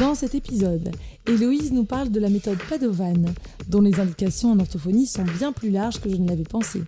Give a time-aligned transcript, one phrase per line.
[0.00, 0.90] Dans cet épisode,
[1.26, 3.34] Héloïse nous parle de la méthode Padovan,
[3.68, 6.82] dont les indications en orthophonie sont bien plus larges que je ne l'avais pensé.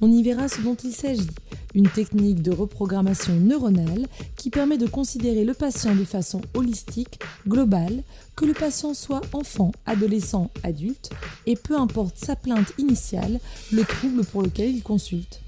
[0.00, 1.28] On y verra ce dont il s'agit,
[1.74, 8.02] une technique de reprogrammation neuronale qui permet de considérer le patient de façon holistique, globale,
[8.34, 11.10] que le patient soit enfant, adolescent, adulte,
[11.46, 13.40] et peu importe sa plainte initiale,
[13.72, 15.42] le trouble pour lequel il consulte.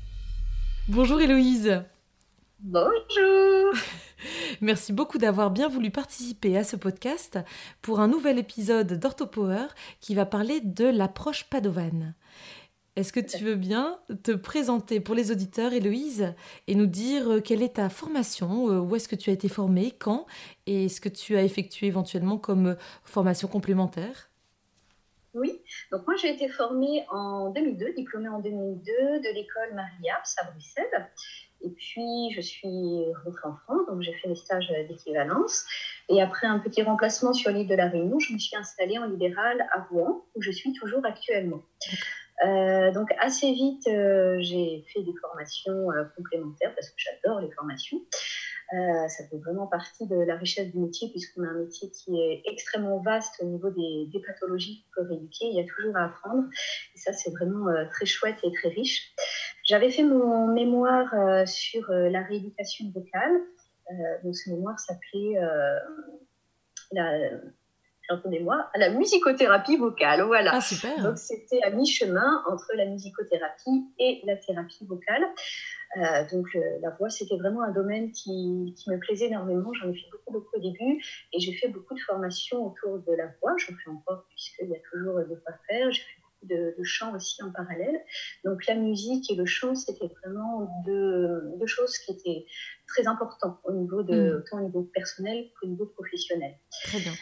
[0.89, 1.83] Bonjour Héloïse
[2.63, 3.75] Bonjour
[4.61, 7.39] Merci beaucoup d'avoir bien voulu participer à ce podcast
[7.83, 9.67] pour un nouvel épisode d'Orthopower
[10.01, 12.15] qui va parler de l'approche Padovan.
[12.97, 16.35] Est-ce que tu veux bien te présenter pour les auditeurs, Héloïse,
[16.67, 19.49] et nous dire euh, quelle est ta formation, euh, où est-ce que tu as été
[19.49, 20.27] formée, quand,
[20.67, 22.75] et ce que tu as effectué éventuellement comme euh,
[23.05, 24.29] formation complémentaire?
[25.33, 25.63] Oui,
[25.93, 31.09] donc moi j'ai été formée en 2002, diplômée en 2002 de l'école Marie à Bruxelles.
[31.63, 35.65] Et puis, je suis rentrée en France, donc j'ai fait mes stages d'équivalence.
[36.09, 39.07] Et après un petit remplacement sur l'île de la Réunion, je me suis installée en
[39.07, 41.63] libéral à Rouen, où je suis toujours actuellement.
[42.45, 47.51] Euh, donc assez vite, euh, j'ai fait des formations euh, complémentaires parce que j'adore les
[47.51, 48.01] formations.
[48.73, 52.43] ça fait vraiment partie de la richesse du métier puisqu'on a un métier qui est
[52.47, 55.47] extrêmement vaste au niveau des, des pathologies qu'on peut éduquer.
[55.47, 56.45] Il y a toujours à apprendre
[56.95, 59.13] et ça c'est vraiment très chouette et très riche.
[59.71, 63.41] J'avais fait mon mémoire sur la rééducation vocale.
[64.25, 65.39] donc ce mémoire s'appelait
[66.91, 67.31] la
[68.13, 70.23] entendez-moi, à la musicothérapie vocale.
[70.23, 70.53] Voilà.
[70.55, 71.03] Ah, super.
[71.03, 75.25] Donc, c'était à mi-chemin entre la musicothérapie et la thérapie vocale.
[75.97, 76.47] Euh, donc,
[76.83, 79.73] la voix, c'était vraiment un domaine qui, qui me plaisait énormément.
[79.75, 81.03] J'en ai fait beaucoup, beaucoup au début
[81.33, 83.55] et j'ai fait beaucoup de formations autour de la voix.
[83.59, 85.91] J'en fais encore puisqu'il y a toujours de quoi faire.
[85.91, 88.01] J'ai fait de, chant aussi en parallèle.
[88.45, 92.47] Donc la musique et le chant, c'était vraiment deux, choses qui étaient
[92.87, 94.37] très importantes au niveau de, hmm.
[94.39, 96.55] autant au niveau personnel qu'au niveau professionnel.
[96.85, 97.13] Très bien.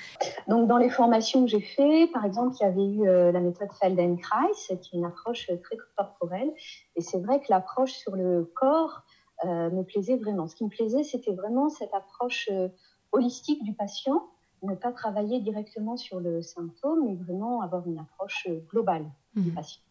[0.47, 3.41] Donc dans les formations que j'ai fait, par exemple, il y avait eu euh, la
[3.41, 6.51] méthode Feldenkrais, qui est une approche très corporelle.
[6.97, 9.03] Et c'est vrai que l'approche sur le corps
[9.45, 10.49] euh, me plaisait vraiment.
[10.49, 12.69] Ce qui me plaisait, c'était vraiment cette approche euh,
[13.13, 14.29] holistique du patient
[14.63, 19.51] ne pas travailler directement sur le symptôme, mais vraiment avoir une approche euh, globale du
[19.51, 19.55] mhm.
[19.55, 19.83] patient.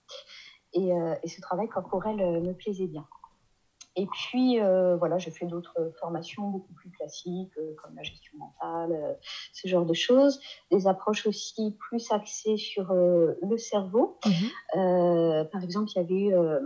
[0.73, 3.05] Et, euh, et, ce travail corporel euh, me plaisait bien.
[3.95, 9.17] Et puis, voilà, j'ai fait d'autres formations beaucoup plus classiques, comme la gestion mentale,
[9.53, 10.39] ce genre de choses.
[10.69, 14.19] Des approches aussi plus axées sur le cerveau.
[14.23, 15.47] Mhm.
[15.51, 15.99] par exemple, il y
[16.29, 16.59] avait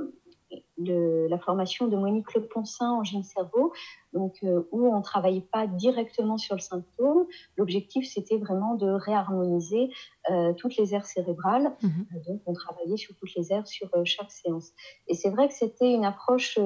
[0.77, 3.73] la formation de Monique Leponcin en gène cerveau,
[4.13, 7.25] donc, euh, où on ne travaillait pas directement sur le symptôme.
[7.57, 9.89] L'objectif, c'était vraiment de réharmoniser
[10.29, 11.75] euh, toutes les aires cérébrales.
[11.81, 12.05] Mhm.
[12.15, 14.71] Euh, donc, on travaillait sur toutes les aires sur chaque séance.
[15.07, 16.59] Et c'est vrai que c'était une approche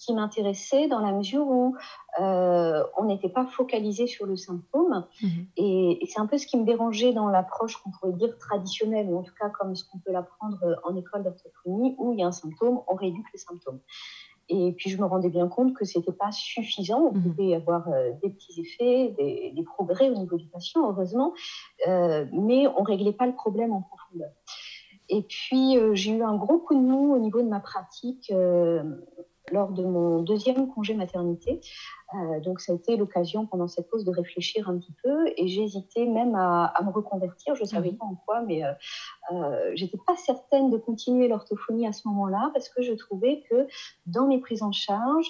[0.00, 1.76] qui m'intéressait dans la mesure où
[2.20, 5.04] euh, on n'était pas focalisé sur le symptôme.
[5.22, 5.46] Mhm.
[5.58, 9.18] Et, c'est un peu ce qui me dérangeait dans l'approche qu'on pourrait dire traditionnelle, ou
[9.18, 12.26] en tout cas comme ce qu'on peut l'apprendre en école d'orthophonie, où il y a
[12.26, 13.80] un symptôme, on réduit les symptômes.
[14.48, 17.00] Et puis je me rendais bien compte que c'était pas suffisant.
[17.00, 17.22] On mhm.
[17.22, 21.34] pouvait avoir euh, des petits effets, des, progrès au niveau du patient, heureusement,
[21.86, 24.30] euh, mais on réglait pas le problème en profondeur.
[25.10, 28.32] Et puis j'ai eu un gros coup de mou au niveau de ma pratique
[29.50, 31.60] lors de mon deuxième congé maternité.
[32.14, 35.48] Euh, donc, ça a été l'occasion pendant cette pause de réfléchir un petit peu et
[35.48, 37.54] j'hésitais même à, me reconvertir.
[37.54, 38.72] Je ne savais pas en quoi, mais euh,
[39.32, 43.66] euh, j'étais pas certaine de continuer l'orthophonie à ce moment-là parce que je trouvais que
[44.06, 45.26] dans mes prises en charge,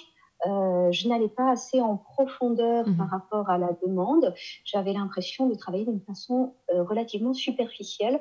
[0.47, 2.97] euh, je n'allais pas assez en profondeur mhm.
[2.97, 4.33] par rapport à la demande.
[4.65, 8.19] J'avais l'impression de travailler d'une façon relativement superficielle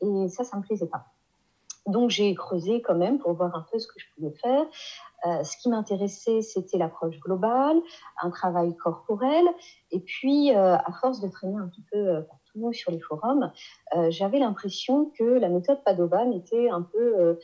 [0.00, 0.24] mhm.
[0.24, 1.06] et ça, ça me plaisait pas.
[1.86, 4.64] Donc j'ai creusé quand même pour voir un peu ce que je pouvais faire.
[5.26, 7.80] Euh, ce qui m'intéressait, c'était l'approche globale,
[8.22, 9.44] un travail corporel.
[9.90, 13.50] Et puis, euh, à force de traîner un petit peu euh, partout sur les forums,
[14.10, 17.38] j'avais l'impression que la méthode Padovan était un peu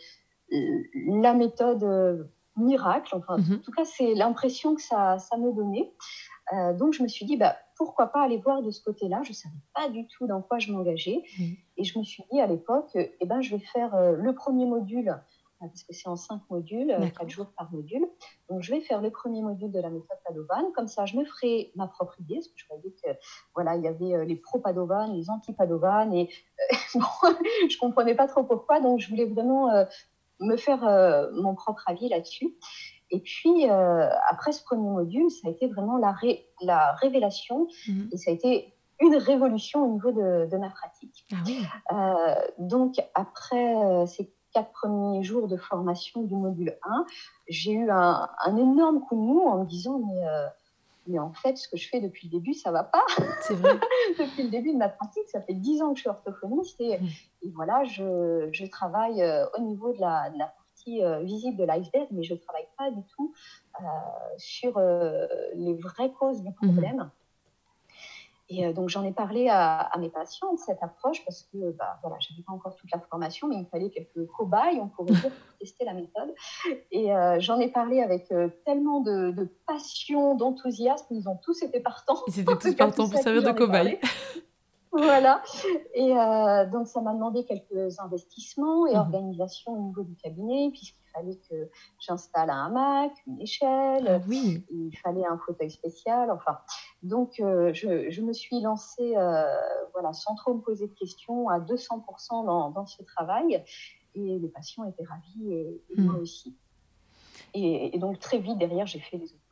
[0.51, 2.29] la méthode
[2.59, 3.15] miracle.
[3.17, 3.55] Enfin, mhm.
[3.55, 5.91] en tout cas, c'est l'impression que ça, ça me donnait.
[6.77, 9.35] donc, je me suis dit, bah, pourquoi pas aller voir de ce côté-là Je ne
[9.35, 11.23] savais pas du tout dans quoi je m'engageais.
[11.79, 15.19] Et je me suis dit à l'époque, eh ben, je vais faire le premier module
[15.61, 18.07] parce que c'est en cinq modules, quatre jours par module.
[18.49, 20.71] Donc, je vais faire le premier module de la méthode Padovan.
[20.75, 23.11] Comme ça, je me ferai ma propre idée, parce que je voyais que
[23.55, 26.29] voilà, il y avait les pro-Padovan, les anti-Padovan, et
[26.95, 27.01] bon,
[27.69, 28.81] je comprenais pas trop pourquoi.
[28.81, 29.69] Donc, je voulais vraiment
[30.41, 30.81] me faire
[31.35, 32.55] mon propre avis là-dessus.
[33.11, 36.15] Et puis, après ce premier module, ça a été vraiment la,
[36.63, 38.11] la révélation, mhm.
[38.13, 41.27] et ça a été une révolution au niveau de, ma pratique.
[41.33, 47.07] Ah euh, donc, après euh, ces quatre premiers jours de formation du module 1,
[47.49, 50.47] j'ai eu un, énorme coup de mou en me disant, mais, euh,
[51.07, 53.05] mais en fait, ce que je fais depuis le début, ça va pas.
[53.43, 53.79] C'est vrai.
[54.19, 56.99] depuis le début de ma pratique, ça fait dix ans que je suis orthophoniste et,
[56.99, 57.09] mmh.
[57.55, 59.25] voilà, je, je, travaille
[59.57, 62.91] au niveau de la, de la partie visible de l'iceberg, mais je ne travaille pas
[62.91, 63.33] du tout
[64.39, 64.81] sur
[65.55, 66.55] les vraies causes du mmh.
[68.51, 71.99] Et euh, donc, j'en ai parlé à, mes patients de cette approche parce que bah,
[72.03, 74.89] voilà, je n'avais pas encore toute la formation, mais il me fallait quelques cobayes, on
[74.89, 76.35] pourrait dire, pour tester la méthode.
[76.91, 81.81] Et euh, j'en ai parlé avec euh, tellement de, passion, d'enthousiasme, ils ont tous été
[81.81, 82.23] partants.
[82.29, 83.99] Ils étaient tous partants pour servir de cobayes.
[84.93, 85.43] voilà.
[85.95, 86.15] Et
[86.73, 88.99] donc, ça m'a demandé quelques investissements et mmh.
[88.99, 94.65] organisation au niveau du cabinet, puisque fallait que j'installe un hamac, une échelle, ah oui.
[94.71, 96.31] il fallait un fauteuil spécial.
[96.31, 96.59] Enfin,
[97.03, 99.45] donc euh, je, je, me suis lancée, euh,
[99.93, 103.63] voilà, sans trop me poser de questions, à 200% dans, dans, ce travail.
[104.15, 106.23] Et les patients étaient ravis et, et moi hmm.
[106.23, 106.57] aussi.
[107.55, 109.48] Et, et, donc très vite derrière, j'ai fait les autres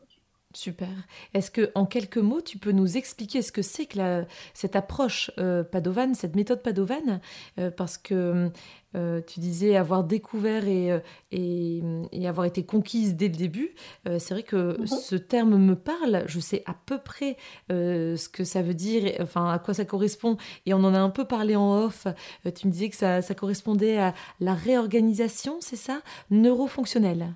[0.57, 0.89] Super.
[1.35, 4.25] Est-ce que, en quelques mots, tu peux nous expliquer ce que c'est que la,
[4.55, 7.21] cette approche euh, Padovan, cette méthode Padovan?
[7.59, 8.51] Euh, Parce que
[8.95, 10.99] euh, tu disais avoir découvert et,
[11.31, 13.75] et, avoir été conquise dès le début.
[14.07, 14.87] c'est vrai que mhm.
[14.87, 16.25] ce terme me parle.
[16.27, 17.37] Je sais à peu près
[17.69, 20.39] ce que ça veut dire, enfin à quoi ça correspond.
[20.65, 22.07] Et on en a un peu parlé en off.
[22.55, 26.01] tu me disais que ça, ça correspondait à la réorganisation, c'est ça?
[26.31, 27.35] Neurofonctionnelle.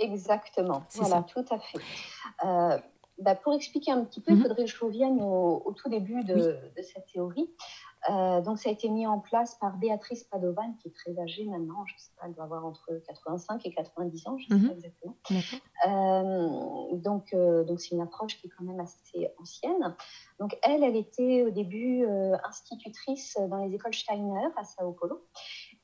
[0.00, 1.78] Exactement, voilà, tout à fait.
[2.44, 2.78] Euh,
[3.18, 4.42] bah, pour expliquer un petit peu, il mhm.
[4.42, 7.48] faudrait que je revienne au, tout début de, cette théorie.
[8.10, 11.44] Euh, donc, ça a été mis en place par Béatrice Padovan, qui est très âgée
[11.44, 11.84] maintenant.
[11.86, 14.62] Je ne sais pas, elle doit avoir entre 85 et 90 ans, je ne sais
[14.62, 14.68] mhm.
[14.68, 15.16] pas exactement.
[15.86, 17.34] Euh, donc,
[17.66, 19.96] donc c'est une approche qui est quand même assez ancienne.
[20.38, 22.06] Donc, elle, elle était au début
[22.44, 25.22] institutrice dans les écoles Steiner à Sao Paulo.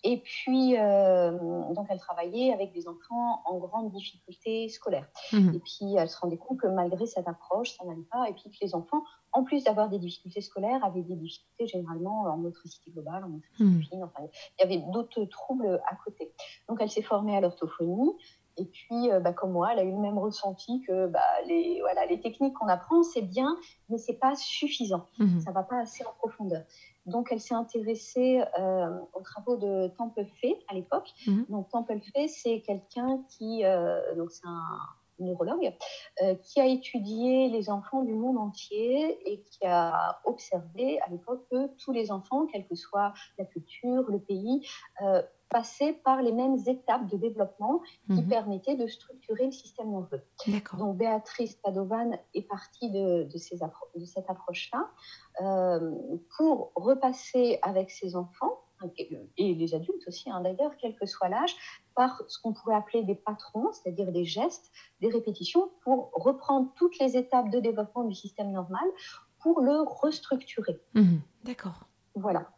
[0.04, 1.30] Et puis, euh,
[1.74, 5.06] donc, elle travaillait avec des enfants en grande difficulté scolaire.
[5.32, 5.54] Mhm.
[5.54, 8.28] Et puis, elle se rendait compte que malgré cette approche, ça n'allait pas.
[8.28, 12.22] Et puis, que les enfants, en plus d'avoir des difficultés scolaires, avaient des difficultés généralement
[12.22, 13.82] en motricité globale, en motricité mhm.
[13.82, 14.04] fine.
[14.04, 14.28] Enfin,
[14.58, 16.32] il y avait d'autres troubles à côté.
[16.68, 18.12] Donc, elle s'est formée à l'orthophonie.
[18.58, 21.80] Et puis, euh, bah, comme moi, elle a eu le même ressenti que bah, les,
[21.80, 23.56] voilà, les techniques qu'on apprend, c'est bien,
[23.88, 25.06] mais c'est pas suffisant.
[25.18, 25.40] Mhm.
[25.40, 26.62] Ça va pas assez en profondeur.
[27.06, 31.10] Donc, elle s'est intéressée euh, aux travaux de Temple Fay à l'époque.
[31.26, 31.46] Mhm.
[31.48, 34.78] Donc, Temple Fay, c'est quelqu'un qui, euh, donc c'est un
[35.18, 35.72] neurologue,
[36.22, 41.44] euh, qui a étudié les enfants du monde entier et qui a observé à l'époque
[41.50, 44.66] que tous les enfants, quelle que soit la culture, le pays,
[45.52, 48.28] passaient par les mêmes étapes de développement qui mhm.
[48.28, 50.22] permettaient de structurer le système nerveux.
[50.78, 53.58] Donc Béatrice Padovan est partie de, de, ces
[53.94, 54.88] de cette approche-là
[55.42, 55.92] euh,
[56.36, 58.58] pour repasser avec ses enfants
[59.36, 61.54] et les adultes aussi, hein, d'ailleurs, quel que soit l'âge,
[61.94, 66.98] par ce qu'on pourrait appeler des patrons, c'est-à-dire des gestes, des répétitions, pour reprendre toutes
[66.98, 68.84] les étapes de développement du système normal,
[69.40, 70.80] pour le restructurer.
[70.94, 71.20] Mhm.
[71.44, 71.86] D'accord.
[72.14, 72.50] Voilà.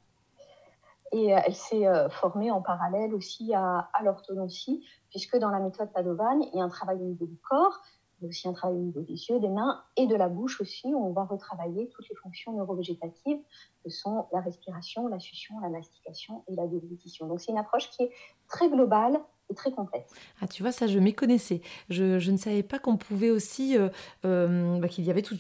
[1.14, 5.92] Et euh, elle s'est euh, formée en parallèle aussi à, l'orthodontie, puisque dans la méthode
[5.92, 7.80] Padovan, il y a un travail au niveau du corps,
[8.20, 10.92] mais aussi un travail au niveau des yeux, des mains et de la bouche aussi,
[10.92, 13.38] où on va retravailler toutes les fonctions neurovégétatives
[13.84, 17.28] que sont la respiration, la succion, la mastication et la déglutition.
[17.28, 18.10] Donc c'est une approche qui est
[18.48, 20.06] très globale, et très complète.
[20.40, 21.60] Ah, tu vois, ça, je méconnaissais.
[21.90, 25.36] Je, je ne savais pas qu'on pouvait aussi, euh, bah, qu'il y avait tout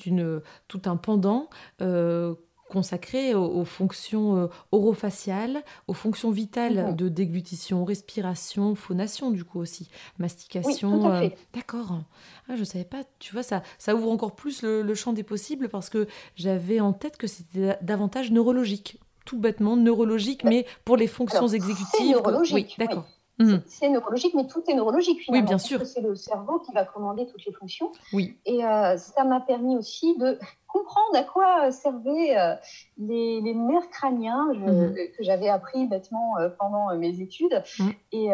[0.84, 1.48] un pendant
[2.68, 6.96] consacré aux, fonctions euh, orofaciales, aux fonctions vitales mhm.
[6.96, 11.10] de déglutition, respiration, phonation du coup aussi, mastication.
[11.10, 12.00] Euh, d'accord.
[12.48, 13.04] Ah, je savais pas.
[13.18, 16.06] Tu vois, ça, ça ouvre encore plus le, champ des possibles parce que
[16.36, 22.12] j'avais en tête que c'était davantage neurologique, tout bêtement neurologique, mais pour les fonctions exécutives.
[22.12, 22.76] Neurologique.
[22.78, 23.06] Oui, d'accord.
[23.38, 23.62] Mhm.
[23.66, 25.44] C'est neurologique, mais tout est neurologique finalement.
[25.44, 25.84] Oui, bien sûr.
[25.84, 27.90] C'est le cerveau qui va commander toutes les fonctions.
[28.12, 28.36] Oui.
[28.46, 30.38] Et euh, ça m'a permis aussi de
[30.68, 32.54] comprendre à quoi servaient euh,
[32.98, 34.94] les, nerfs crâniens mhm.
[35.16, 37.62] que j'avais appris bêtement euh, pendant mes études.
[37.78, 37.92] Mhm.
[38.12, 38.32] Et,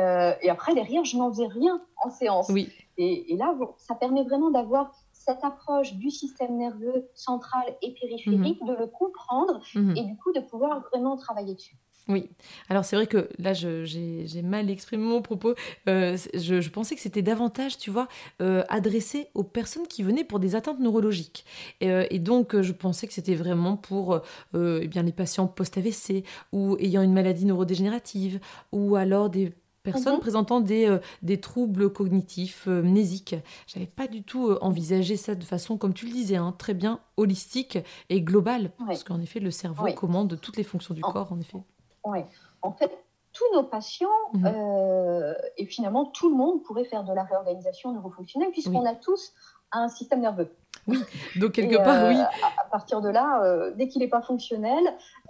[0.50, 2.48] après, derrière, je n'en faisais rien en séance.
[2.50, 2.70] Oui.
[2.98, 8.74] Et, là, ça permet vraiment d'avoir cette approche du système nerveux central et périphérique, de
[8.74, 11.76] le comprendre et du coup de pouvoir vraiment travailler dessus.
[12.10, 12.28] Oui,
[12.68, 15.54] alors c'est vrai que là, j'ai mal exprimé mon propos.
[15.88, 18.08] Euh, je, pensais que c'était davantage, tu vois,
[18.42, 21.44] euh, adressé aux personnes qui venaient pour des atteintes neurologiques.
[21.80, 24.20] Et, euh, donc, je pensais que c'était vraiment pour
[24.54, 28.40] eh bien, les patients post-AVC ou ayant une maladie neurodégénérative
[28.72, 29.52] ou alors des
[29.82, 30.20] personnes mhm.
[30.20, 33.36] présentant des, des, troubles cognitifs mnésiques.
[33.66, 37.00] J'avais pas du tout envisagé ça de façon, comme tu le disais, hein, très bien
[37.16, 41.40] holistique et globale, parce qu'en effet, le cerveau commande toutes les fonctions du corps, en
[41.40, 41.58] effet.
[42.04, 42.20] Oui.
[42.62, 42.90] En fait,
[43.32, 44.46] tous nos patients, mhm.
[44.46, 49.32] euh, et finalement tout le monde pourrait faire de la réorganisation neurofonctionnelle puisqu'on a tous
[49.72, 50.52] un système nerveux.
[50.88, 50.98] Oui,
[51.36, 52.16] donc quelque part, oui.
[52.16, 54.82] Euh, à, partir de là, euh, dès qu'il n'est pas fonctionnel,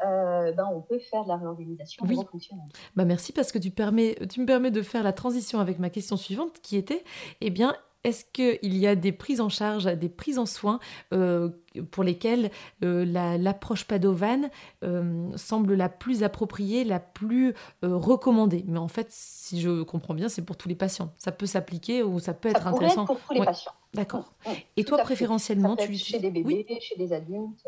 [0.02, 2.68] ben, on peut faire de la réorganisation neurofonctionnelle.
[2.96, 5.90] Bah merci parce que tu, permets, tu me permets de faire la transition avec ma
[5.90, 7.04] question suivante qui était,
[7.40, 10.80] eh bien, est-ce qu'il y a des prises en charge, des prises en soins
[11.12, 11.50] euh,
[11.90, 12.50] pour lesquelles
[12.82, 14.48] euh, l'approche Padovan
[14.82, 18.64] euh, semble la plus appropriée, la plus recommandée?
[18.66, 21.12] Mais en fait, si je comprends bien, c'est pour tous les patients.
[21.18, 23.02] Ça peut s'appliquer ou ça peut être ça intéressant.
[23.02, 23.72] Être pour tous les patients.
[23.92, 24.32] D'accord.
[24.76, 27.66] Et toi, préférentiellement, tu chez des bébés, chez des adultes,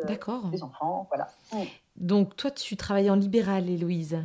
[0.51, 1.29] des enfants, voilà.
[1.97, 4.19] Donc toi, tu travailles en libéral, Héloïse?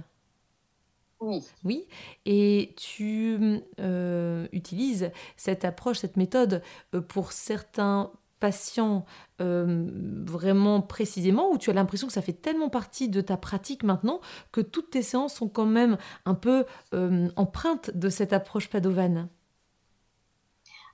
[1.20, 1.44] Oui.
[1.64, 1.88] Oui.
[2.26, 6.62] Et tu euh, utilises cette approche, cette méthode
[6.94, 9.06] euh, pour certains patients
[9.42, 9.90] euh,
[10.26, 14.22] vraiment précisément, ou tu as l'impression que ça fait tellement partie de ta pratique maintenant
[14.52, 16.66] que toutes tes séances sont quand même un peu
[17.36, 19.28] empreintes de cette approche padovane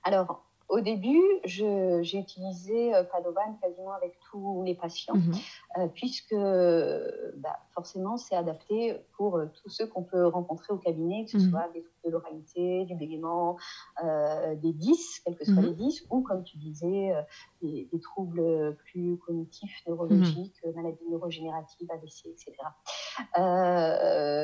[0.04, 0.43] Alors,
[0.74, 5.34] au début, j'ai utilisé euh, Padovan quasiment avec tous les patients, mhm.
[5.78, 11.26] euh, puisque bah, forcément, c'est adapté pour euh, tous ceux qu'on peut rencontrer au cabinet,
[11.26, 11.50] que ce mhm.
[11.50, 13.56] soit des de l'oralité, du bégaiement,
[14.02, 15.68] des 10, quels que soient mhm.
[15.68, 17.14] les 10, ou comme tu disais,
[17.62, 22.52] des, troubles plus cognitifs, neurologiques, maladies neurogénératives, AVC, etc.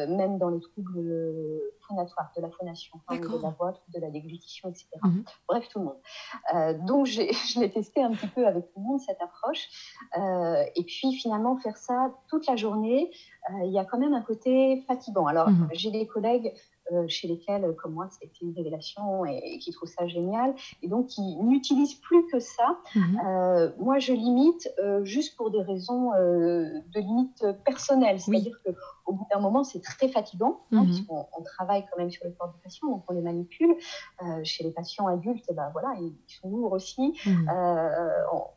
[0.09, 4.87] même dans les troubles phonatoires, de la phonation, de la voix, de la déglutition, etc.
[5.49, 6.01] Bref, tout le monde.
[6.55, 9.69] Euh, donc, je l'ai testé un petit peu avec tout le monde, cette approche.
[10.17, 13.11] Euh, et puis, finalement, faire ça toute la journée,
[13.51, 15.27] euh, il y a quand même un côté fatigant.
[15.27, 15.69] Alors, mhm.
[15.73, 19.89] j'ai des collègues euh, chez lesquels, euh, comme moi, c'était une révélation et, qui trouvent
[19.89, 22.79] ça génial, et donc qui n'utilisent plus que ça.
[22.95, 23.21] Mhm.
[23.27, 24.69] Euh, moi, je limite
[25.03, 28.71] juste pour des raisons de limite personnelle, c'est-à-dire que
[29.11, 30.85] au bout d'un moment, c'est très fatigant, hein, mhm.
[30.85, 33.75] puisqu'on on travaille quand même sur le corps du patient, donc on les manipule.
[34.45, 37.19] chez les patients adultes, eh ben, voilà, ils sont lourds aussi.
[37.27, 37.51] Mhm.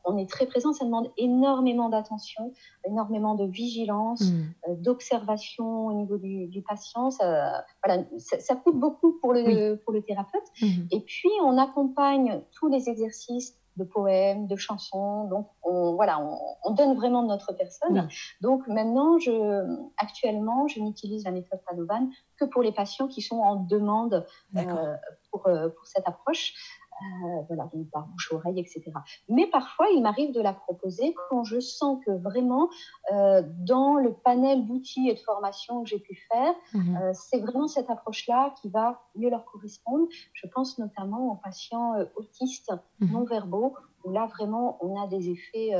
[0.05, 2.53] on, est très présent, ça demande énormément d'attention,
[2.87, 4.23] énormément de vigilance,
[4.67, 7.09] d'observation au niveau du, du patient.
[7.09, 10.43] Ça, voilà, ça, coûte beaucoup pour le, pour le thérapeute.
[10.61, 10.87] Mhm.
[10.91, 15.25] Et puis, on accompagne tous les exercices de poèmes, de chansons.
[15.25, 16.19] Donc, on, voilà,
[16.63, 18.07] on, donne vraiment de notre personne.
[18.41, 19.65] Donc, maintenant, je,
[19.97, 24.25] actuellement, je n'utilise la méthode Padovan que pour les patients qui sont en demande
[24.55, 24.95] euh,
[25.31, 26.53] pour, euh, pour, cette approche.
[27.01, 28.83] Euh, voilà, donc par bouche-oreille, etc.
[29.29, 32.69] Mais parfois, il m'arrive de la proposer quand je sens que vraiment,
[33.11, 36.97] euh, dans le panel d'outils et de formations que j'ai pu faire, mhm.
[36.97, 40.07] euh, c'est vraiment cette approche-là qui va mieux leur correspondre.
[40.33, 43.11] Je pense notamment aux patients autistes mhm.
[43.11, 45.71] non-verbaux, où là, vraiment, on a des effets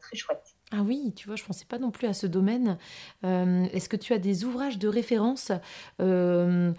[0.00, 0.56] très chouettes.
[0.72, 2.78] Ah oui, tu vois, je ne pensais pas non plus à ce domaine.
[3.22, 5.52] Est-ce que tu as des ouvrages de référence
[6.00, 6.72] euh,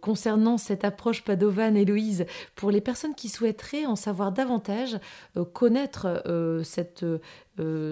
[0.00, 4.98] concernant cette approche Padovan, Héloïse, pour les personnes qui souhaiteraient en savoir davantage,
[5.36, 7.04] euh, connaître euh, cette,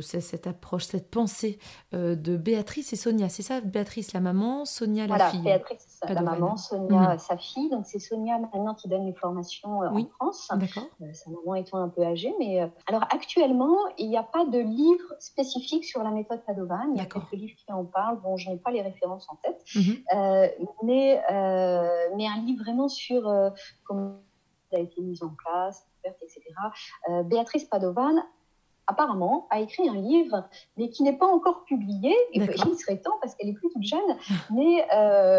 [0.02, 1.58] cette approche, cette pensée
[1.92, 3.28] de Béatrice et Sonia.
[3.28, 5.42] C'est ça, Béatrice, la maman, Sonia, la fille.
[5.42, 7.18] Béatrice, la maman, Sonia, mhm.
[7.18, 7.70] sa fille.
[7.70, 10.48] Donc c'est Sonia maintenant qui donne les formations en France.
[10.54, 10.84] D'accord.
[11.12, 12.34] sa maman étant un peu âgée.
[12.38, 16.92] Mais alors actuellement, il n'y a pas de livre spécifique sur la méthode Padovan.
[16.94, 18.20] Il y a quelques livres qui en parlent.
[18.20, 19.62] Bon, je n'ai pas les références en tête.
[19.74, 19.96] Mhm.
[20.82, 23.50] mais euh, mais un livre vraiment sur euh,
[23.84, 24.20] comment
[24.70, 26.40] ça a été mis en place, etc.
[27.10, 28.14] Euh, Béatrice Padovan
[28.92, 32.14] apparemment, a écrit un livre, mais qui n'est pas encore publié.
[32.32, 34.00] Et il serait temps parce qu'elle est plus toute jeune.
[34.50, 34.86] Mais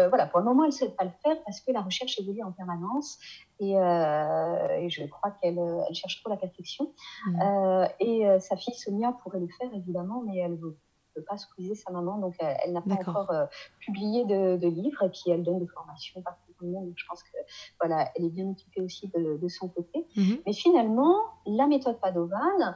[0.08, 2.42] voilà, pour le moment, elle ne sait pas le faire parce que la recherche évolue
[2.42, 3.18] en permanence.
[3.60, 5.58] Et, je crois qu'elle
[5.92, 6.92] cherche trop la perfection.
[7.26, 7.84] Mmh.
[8.00, 10.76] et sa fille Sonia pourrait le faire, évidemment, mais elle veut
[11.14, 13.46] peut pas squeezer sa maman, donc elle, n'a pas encore euh,
[13.80, 16.86] publié de, livre et puis elle donne des formations partout dans le monde.
[16.86, 17.36] Donc je pense que
[17.80, 20.06] voilà, elle est bien occupée aussi de, son côté.
[20.16, 20.38] Mhm.
[20.46, 22.72] Mais finalement, la méthode Padovan, euh,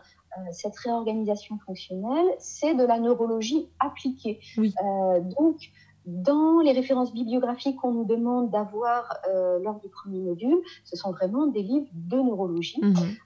[0.52, 4.40] cette réorganisation fonctionnelle, c'est de la neurologie appliquée.
[4.56, 4.74] Oui.
[4.82, 5.70] Euh, donc
[6.06, 9.20] dans les références bibliographiques qu'on nous demande d'avoir
[9.60, 12.80] lors du premier module, ce sont vraiment des livres de neurologie.
[12.80, 13.16] Mhm.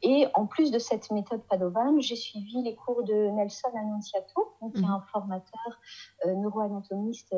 [0.00, 4.72] Et en plus de cette méthode Padovan, j'ai suivi les cours de Nelson Annunciato, Donc,
[4.74, 4.94] il y a mhm.
[4.94, 5.80] un formateur
[6.26, 7.34] neuroanatomiste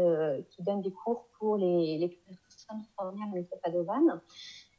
[0.51, 4.21] qui donne des cours pour les, les personnes formées à la méthode Padovan.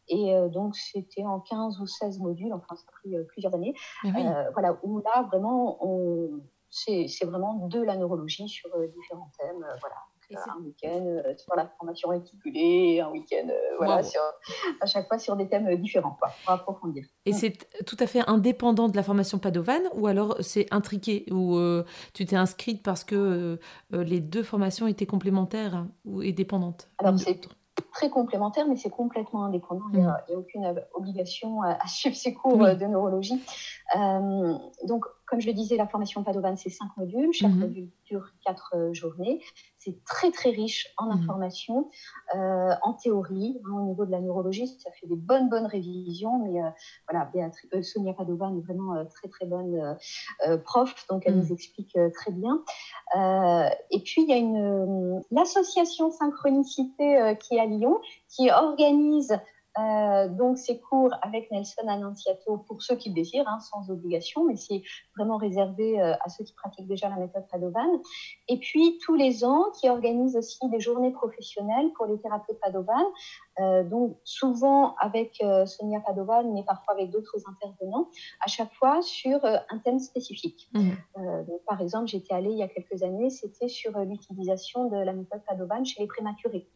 [0.09, 3.73] Et donc, c'était en 15 ou 16 modules, enfin, ça a pris plusieurs années.
[4.03, 5.79] Ah voilà, où là, vraiment,
[6.69, 9.65] c'est vraiment de la neurologie sur différents thèmes.
[9.81, 9.97] voilà
[10.35, 14.21] un week-end euh, sur la formation réticulée, un week-end euh, voilà, sur,
[14.81, 17.05] à chaque fois sur des thèmes différents quoi, pour approfondir.
[17.25, 21.57] Et c'est tout à fait indépendant de la formation Padovan ou alors c'est intriqué ou
[21.57, 21.83] euh,
[22.13, 23.59] tu t'es inscrite parce que
[23.91, 27.47] les deux formations étaient complémentaires ou, et dépendantes Alors c'est
[27.91, 29.85] très complémentaire, mais c'est complètement indépendant.
[29.93, 30.37] Il n'y a, mm.
[30.37, 33.41] aucune obligation à, suivre ces cours de neurologie.
[34.83, 37.31] donc, comme je le disais, la formation Padovan, c'est cinq modules.
[37.33, 37.59] Chaque mm-hmm.
[37.59, 39.41] module dure quatre journées.
[39.87, 41.11] C'est très très riche en mmh.
[41.11, 41.89] informations,
[42.35, 43.57] euh, en théorie.
[43.65, 46.39] Hein, au niveau de la neurologie, ça fait des bonnes bonnes révisions.
[46.39, 46.69] Mais euh,
[47.09, 47.31] voilà,
[47.73, 49.97] euh, Sonia Padovan est vraiment très très bonne
[50.65, 51.39] prof, donc elle mmh.
[51.39, 52.63] nous explique très bien.
[53.15, 59.37] et puis il y a une l'association Synchronicité qui est à Lyon, qui organise
[59.79, 64.45] euh, donc, ces cours avec Nelson Annunziato pour ceux qui le désirent, hein, sans obligation,
[64.45, 64.81] mais c'est
[65.15, 68.01] vraiment réservé euh, à ceux qui pratiquent déjà la méthode Padovan.
[68.47, 73.05] Et puis, tous les ans, qui organise aussi des journées professionnelles pour les thérapeutes Padovan,
[73.59, 78.09] euh, donc souvent avec Sonia Padovan, mais parfois avec d'autres intervenants,
[78.43, 80.69] à chaque fois sur un thème spécifique.
[80.73, 80.91] Mmh.
[81.47, 85.13] donc, par exemple, j'étais allée il y a quelques années, c'était sur l'utilisation de la
[85.13, 86.67] méthode Padovan chez les prématurés,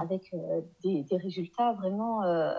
[0.00, 0.34] avec
[0.82, 2.52] des, des, résultats vraiment euh,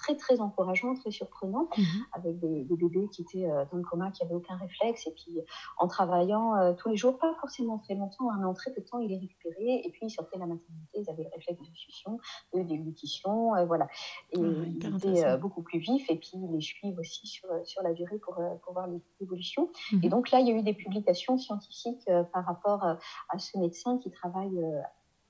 [0.00, 1.84] très très encourageant, très surprenant, mhm.
[2.12, 5.40] avec des, bébés qui étaient euh, dans le coma, qui n'avaient aucun réflexe, et puis
[5.78, 8.80] en travaillant euh, tous les jours, pas forcément très longtemps, hein, mais en très peu
[8.80, 11.30] de temps, il est récupéré, et puis ils sortaient de la maternité, ils avaient le
[11.34, 12.18] réflexe de succion,
[12.54, 13.88] de déglutition, voilà.
[14.32, 17.82] Et ah ils étaient beaucoup plus vifs, et puis ils les suivent aussi sur, sur
[17.82, 18.88] la durée pour, pour voir
[19.20, 19.70] l'évolution.
[19.92, 20.08] Et mhm.
[20.08, 24.10] donc là, il y a eu des publications scientifiques par rapport à ce médecin qui
[24.10, 24.58] travaille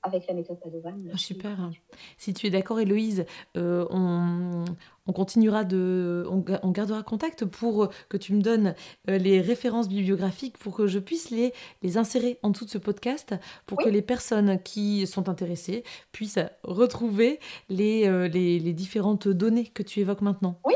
[0.05, 0.93] avec la méthode Padovan.
[1.11, 1.71] Ah, super.
[2.17, 3.25] Si tu es d'accord, Héloïse,
[3.57, 4.65] euh, on,
[5.13, 8.75] continuera de, on, gardera contact pour que tu me donnes
[9.09, 12.77] euh, les références bibliographiques pour que je puisse les, les insérer en dessous de ce
[12.77, 17.39] podcast pour que les personnes qui sont intéressées puissent retrouver
[17.69, 20.59] les, euh, les, les, différentes données que tu évoques maintenant.
[20.65, 20.75] Oui,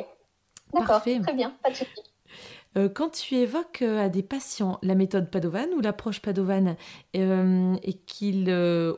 [0.74, 2.09] d'accord, très bien, pas de souci.
[2.80, 6.76] Euh, quand tu évoques euh, à des patients la méthode Padovan ou l'approche Padovan,
[7.15, 8.50] euh, et qu'il,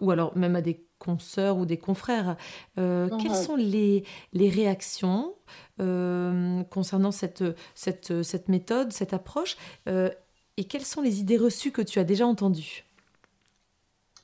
[0.02, 2.38] ou alors même à des consoeurs ou des confrères,
[2.76, 5.34] quelles sont les, les réactions
[5.80, 11.98] concernant cette, cette, cette, méthode, cette approche, et quelles sont les idées reçues que tu
[11.98, 12.86] as déjà entendues?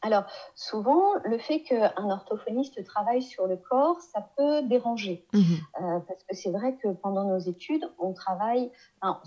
[0.03, 5.25] Alors, souvent, le fait qu'un orthophoniste travaille sur le corps, ça peut déranger.
[5.33, 5.41] Mhm.
[5.41, 8.71] Euh, parce que c'est vrai que pendant nos études, on travaille,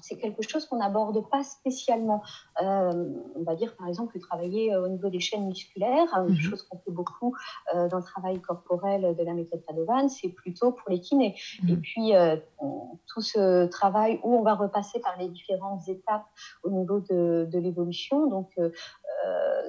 [0.01, 2.23] c'est quelque chose qu'on n'aborde pas spécialement.
[2.63, 2.93] Euh,
[3.35, 6.37] on va dire, par exemple, travailler au niveau des chaînes musculaires, une mhm.
[6.37, 7.35] chose qu'on fait beaucoup
[7.75, 11.35] euh, dans le travail corporel de la méthode Padovan, c'est plutôt pour les kinés.
[11.65, 11.69] Mhm.
[11.69, 12.13] Et puis,
[13.07, 16.27] tout ce travail où on va repasser par les différentes étapes
[16.63, 18.55] au niveau de, de l'évolution, donc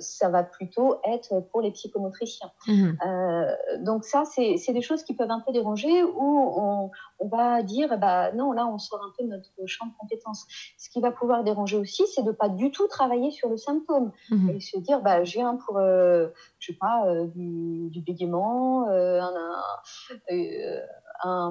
[0.02, 2.52] ça va plutôt être pour les psychomotriciens.
[2.68, 2.98] Mhm.
[3.06, 6.92] Euh, donc ça, c'est des choses qui peuvent un peu déranger où on,
[7.28, 10.46] va dire, bah non, là, on sort un peu de notre champ de compétences.
[10.78, 13.58] Ce qui va pouvoir déranger aussi, c'est de ne pas du tout travailler sur le
[13.58, 14.50] symptôme mhm.
[14.50, 16.28] et se dire, bah, je viens pour, euh,
[16.60, 19.64] je sais pas, euh, du, du, bégaiement, un, un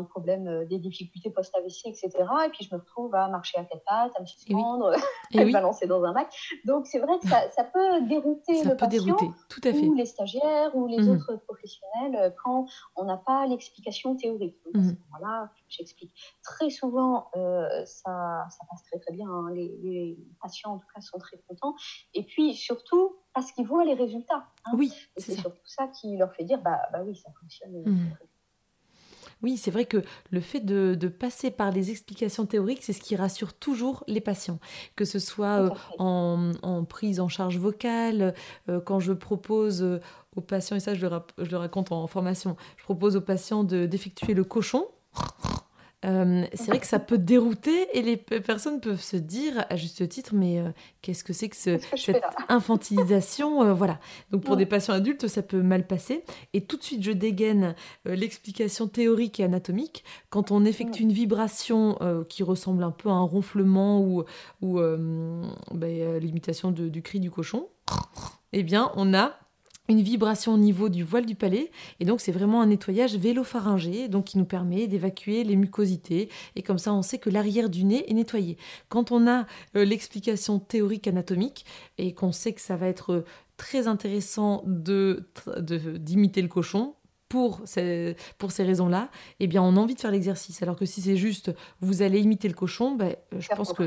[0.09, 2.11] problème euh, des difficultés post-AVC, etc.
[2.47, 4.93] Et puis je me retrouve à marcher à quatre pattes, à me suspendre,
[5.35, 6.33] à me balancer dans un bac.
[6.65, 9.17] Donc c'est vrai que ça, peut dérouter le patient,
[9.49, 9.87] tout à fait.
[9.87, 11.11] ou les stagiaires, ou les mmh.
[11.11, 14.57] autres professionnels euh, quand on n'a pas l'explication théorique.
[14.73, 15.51] Donc, Voilà, mmh.
[15.69, 16.13] j'explique.
[16.43, 19.29] Très souvent, euh, ça, ça, passe très très bien.
[19.29, 19.51] Hein.
[19.53, 21.75] Les, patients, en tout cas, sont très contents.
[22.15, 24.47] Et puis surtout, parce qu'ils voient les résultats.
[24.65, 24.73] Hein.
[24.77, 27.83] Oui, c'est surtout ça qui leur fait dire, bah, bah oui, ça fonctionne.
[27.85, 28.11] Mmh.
[29.43, 33.17] Oui, c'est vrai que le fait de, passer par les explications théoriques, c'est ce qui
[33.17, 34.59] rassure toujours les patients,
[34.97, 38.35] que ce soit euh, en, prise en charge vocale,
[38.69, 40.01] euh, quand je propose euh,
[40.37, 43.65] aux patients, et ça je le, je le raconte en formation, je propose aux patients
[43.65, 44.87] d'effectuer le cochon.
[46.07, 50.09] Euh, c'est vrai que ça peut dérouter et les personnes peuvent se dire à juste
[50.09, 50.71] titre mais euh,
[51.03, 54.01] qu'est-ce que c'est que, cette infantilisation euh, voilà.
[54.31, 56.25] Donc pour des patients adultes ça peut mal passer.
[56.55, 57.75] Et tout de suite je dégaine
[58.07, 60.05] l'explication théorique et anatomique.
[60.31, 64.25] Quand on effectue une vibration qui ressemble un peu à un ronflement ou,
[64.63, 67.69] ou ben, l'imitation du cri du cochon
[68.53, 69.39] eh bien on a
[69.89, 71.71] une vibration au niveau du voile du palais.
[71.99, 76.29] Et donc, c'est vraiment un nettoyage vélopharyngé, donc qui nous permet d'évacuer les mucosités.
[76.55, 78.57] Et comme ça, on sait que l'arrière du nez est nettoyé.
[78.89, 81.65] Quand on a euh, l'explication théorique anatomique
[81.99, 83.25] et qu'on sait que ça va être
[83.57, 85.29] très intéressant de
[85.99, 86.95] d'imiter le cochon,
[87.31, 90.63] pour ces, pour ces raisons-là, eh bien, on a envie de faire l'exercice.
[90.63, 93.85] Alors que si c'est juste, vous allez imiter le cochon, ben, je pense que,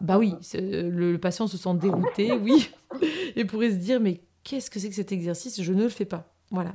[0.00, 2.68] bah oui, le, patient se sent dérouté, oui,
[3.36, 5.62] et pourrait se dire, mais qu'est-ce que c'est que cet exercice?
[5.62, 6.32] Je ne le fais pas.
[6.50, 6.72] Voilà.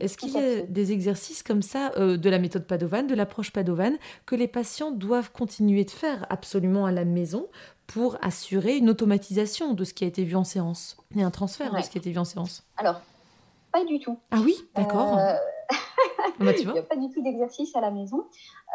[0.00, 3.50] Est-ce qu'il y a des exercices comme ça euh, de la méthode Padovan, de l'approche
[3.50, 3.92] Padovan,
[4.26, 7.48] que les patients doivent continuer de faire absolument à la maison
[7.86, 11.74] pour assurer une automatisation de ce qui a été vu en séance et un transfert
[11.74, 12.64] de ce qui a été vu en séance?
[12.76, 13.00] Alors,
[13.72, 14.18] pas du tout.
[14.30, 15.16] Ah oui, d'accord.
[15.18, 15.34] Euh,
[16.40, 18.26] bah, Il n'y a pas du tout d'exercice à la maison.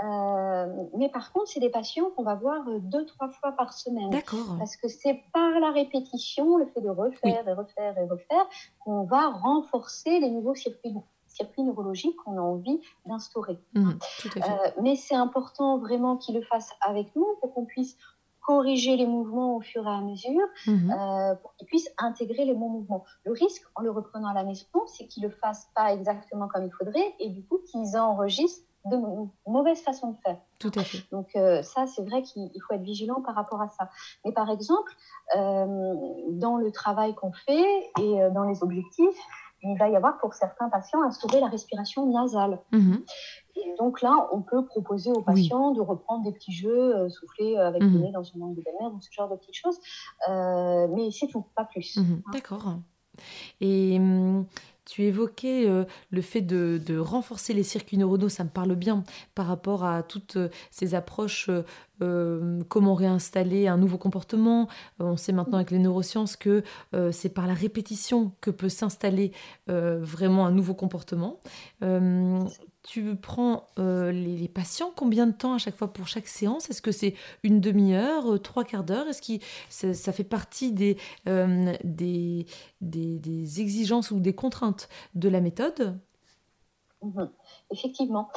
[0.04, 4.10] Euh, mais par contre, c'est des patients qu'on va voir deux, trois fois par semaine.
[4.10, 4.56] D'accord.
[4.58, 8.46] Parce que c'est par la répétition, le fait de refaire et refaire et refaire,
[8.80, 10.94] qu'on va renforcer les nouveaux circuits
[11.28, 13.58] circuits neurologiques qu'on a envie d'instaurer.
[13.74, 13.92] Mmh,
[14.36, 14.40] euh,
[14.82, 17.96] mais c'est important vraiment qu'ils le fassent avec nous pour qu'on puisse
[18.52, 20.92] corriger les mouvements au fur et à mesure mhm.
[20.92, 23.06] euh, pour qu'ils puissent intégrer les bons mouvements.
[23.24, 26.50] Le risque, en le reprenant à la maison, c'est qu'ils ne le fassent pas exactement
[26.50, 28.98] comme il faudrait et du coup qu'ils enregistrent de
[29.48, 30.38] mauvaises façons de faire.
[30.60, 31.00] Tout à fait.
[31.12, 33.90] Donc euh, ça, c'est vrai qu'il faut être vigilant par rapport à ça.
[34.26, 34.92] Mais par exemple,
[35.38, 35.96] euh,
[36.32, 39.20] dans le travail qu'on fait et dans les objectifs,
[39.64, 42.60] il va y avoir pour certains patients instaurer la respiration nasale.
[42.72, 43.04] Mhm.
[43.56, 47.58] Et donc là, on peut proposer aux patients de reprendre des petits jeux, euh, souffler
[47.58, 48.02] euh, avec le mhm.
[48.02, 49.78] nez dans une langue de mer, ce genre de petites choses.
[50.30, 51.98] Euh, mais c'est tout, pas plus.
[51.98, 52.22] Mhm.
[52.32, 52.76] D'accord.
[53.60, 54.46] Et hum,
[54.86, 55.68] tu évoquais
[56.10, 59.04] le fait de, renforcer les circuits neuronaux, ça me parle bien
[59.36, 60.38] par rapport à toutes
[60.72, 61.50] ces approches,
[62.00, 64.68] comment réinstaller un nouveau comportement.
[65.00, 66.64] on sait maintenant avec les neurosciences que
[67.12, 69.34] c'est par la répétition que peut s'installer
[69.68, 71.40] vraiment un nouveau comportement
[72.84, 76.70] tu prends euh, les, patients combien de temps à chaque fois pour chaque séance?
[76.70, 79.08] Est-ce que c'est une demi-heure, euh, trois quarts d'heure?
[79.08, 82.46] Est-ce que ça, fait partie euh, des,
[82.82, 86.00] des, exigences ou des contraintes de la méthode?
[87.04, 87.32] Mhm.
[87.72, 88.30] Effectivement,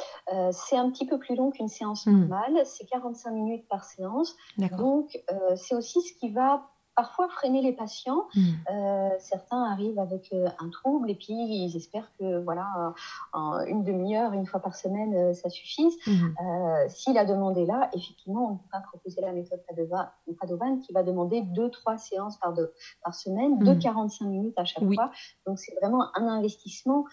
[0.51, 2.19] c'est un petit peu plus long qu'une séance hmm.
[2.19, 4.35] normale, c'est 45 minutes par séance.
[4.57, 5.21] Donc,
[5.55, 8.27] c'est aussi ce qui va parfois freiner les patients.
[8.33, 8.41] Hmm.
[8.71, 12.93] Euh, certains arrivent avec euh, un trouble et puis ils espèrent que voilà,
[13.67, 15.95] une demi-heure, une fois par semaine, euh, ça suffise.
[16.07, 16.29] Hmm.
[16.87, 19.61] si la demande est là, effectivement, on ne peut pas proposer la méthode
[20.39, 22.53] Padovan qui va demander deux, trois séances par,
[23.03, 25.11] par semaine, de 45 minutes à chaque fois.
[25.45, 27.05] Donc c'est vraiment un investissement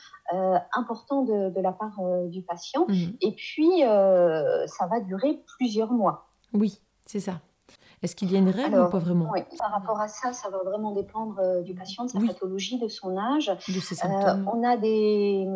[0.75, 2.87] important de, la part du patient.
[2.89, 3.17] Hmm.
[3.21, 6.29] Et puis, ça va durer plusieurs mois.
[6.53, 7.41] Oui, c'est ça.
[8.03, 10.51] Est-ce qu'il y a une règle ou pas vraiment oui, Par rapport à ça, ça
[10.51, 13.47] va vraiment dépendre euh, du patient, de sa pathologie, de son âge.
[13.69, 14.47] De ses symptômes.
[14.47, 15.47] Euh, on a des,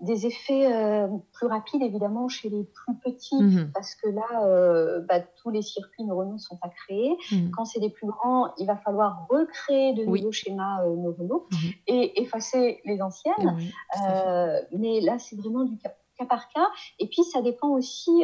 [0.00, 3.72] des effets euh, plus rapides, évidemment, chez les plus petits, mhm.
[3.74, 7.16] parce que là, bah, tous les circuits neuronaux sont à créer.
[7.32, 7.50] Mhm.
[7.50, 11.70] Quand c'est des plus grands, il va falloir recréer de nouveaux schémas neuronaux mhm.
[11.88, 13.58] et effacer les anciennes.
[14.70, 16.68] mais là, c'est vraiment du cas, cas, par cas.
[17.00, 18.22] Et puis, ça dépend aussi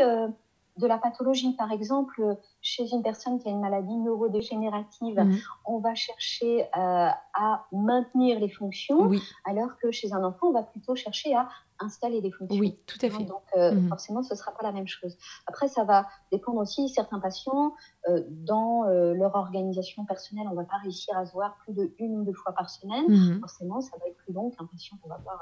[0.80, 1.52] de la pathologie.
[1.52, 5.38] Par exemple, chez une personne qui a une maladie neurodégénérative, mhm.
[5.64, 9.10] on va chercher euh, à maintenir les fonctions,
[9.44, 11.48] alors que chez un enfant, on va plutôt chercher à
[11.82, 12.60] installer des fonctions.
[12.60, 13.24] Oui, tout à fait.
[13.24, 13.88] Donc, euh, mhm.
[13.88, 15.16] forcément, ce ne sera pas la même chose.
[15.46, 17.74] Après, ça va dépendre aussi, certains patients,
[18.08, 21.94] euh, dans leur organisation personnelle, on ne va pas réussir à se voir plus de
[21.98, 23.06] une ou deux fois par semaine.
[23.08, 23.40] Mhm.
[23.40, 25.40] Forcément, ça va être plus long qu'un patient qu'on va voir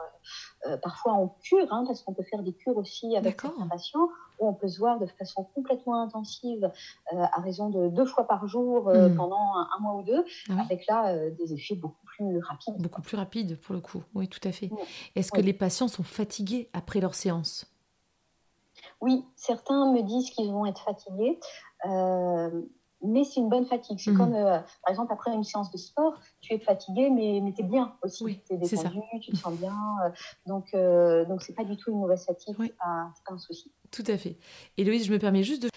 [0.83, 4.49] parfois en cure, hein, parce qu'on peut faire des cures aussi avec certains patients, où
[4.49, 6.71] on peut se voir de façon complètement intensive
[7.13, 9.17] euh, à raison de deux fois par jour euh, hmm.
[9.17, 12.81] pendant un, mois ou deux, ah avec là euh, des effets beaucoup plus rapides.
[12.81, 14.71] Beaucoup plus rapides pour le coup, oui, tout à fait.
[15.15, 17.67] Est-ce que les patients sont fatigués après leur séance?
[19.01, 21.39] Oui, certains me disent qu'ils vont être fatigués
[23.01, 23.97] mais c'est une bonne fatigue.
[24.01, 24.19] C'est hmm.
[24.19, 27.65] comme, par exemple, après une séance de sport, tu es fatigué, mais, mais tu es
[27.65, 28.25] bien aussi.
[28.25, 29.75] Oui, tu es détendu, tu te sens bien.
[30.47, 30.73] donc,
[31.29, 33.73] donc c'est pas du tout une mauvaise fatigue, c'est pas, pas, un souci.
[33.91, 34.37] Tout à fait.
[34.77, 35.69] Héloïse, je me permets juste de...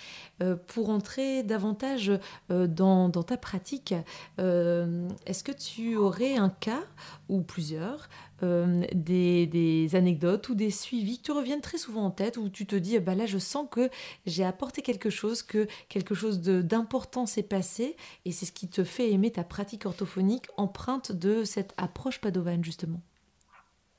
[0.41, 2.11] Euh, pour entrer davantage
[2.49, 3.93] euh, dans, ta pratique,
[4.39, 6.83] euh, est-ce que tu aurais un cas,
[7.29, 8.09] ou plusieurs,
[8.41, 12.75] des, anecdotes ou des suivis qui te reviennent très souvent en tête, où tu te
[12.75, 13.91] dis, bah là, je sens que
[14.25, 17.95] j'ai apporté quelque chose, que quelque chose d'important s'est passé,
[18.25, 22.63] et c'est ce qui te fait aimer ta pratique orthophonique empreinte de cette approche padovane,
[22.63, 22.99] justement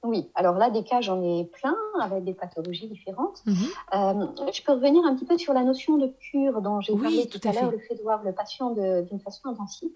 [0.03, 3.43] Oui, alors là, des cas, j'en ai plein avec des pathologies différentes.
[3.47, 3.55] Mhm.
[3.95, 7.27] Euh, je peux revenir un petit peu sur la notion de cure dont j'ai parlé
[7.29, 9.93] tout, à, l'heure, le fait de voir le patient d'une façon intensive.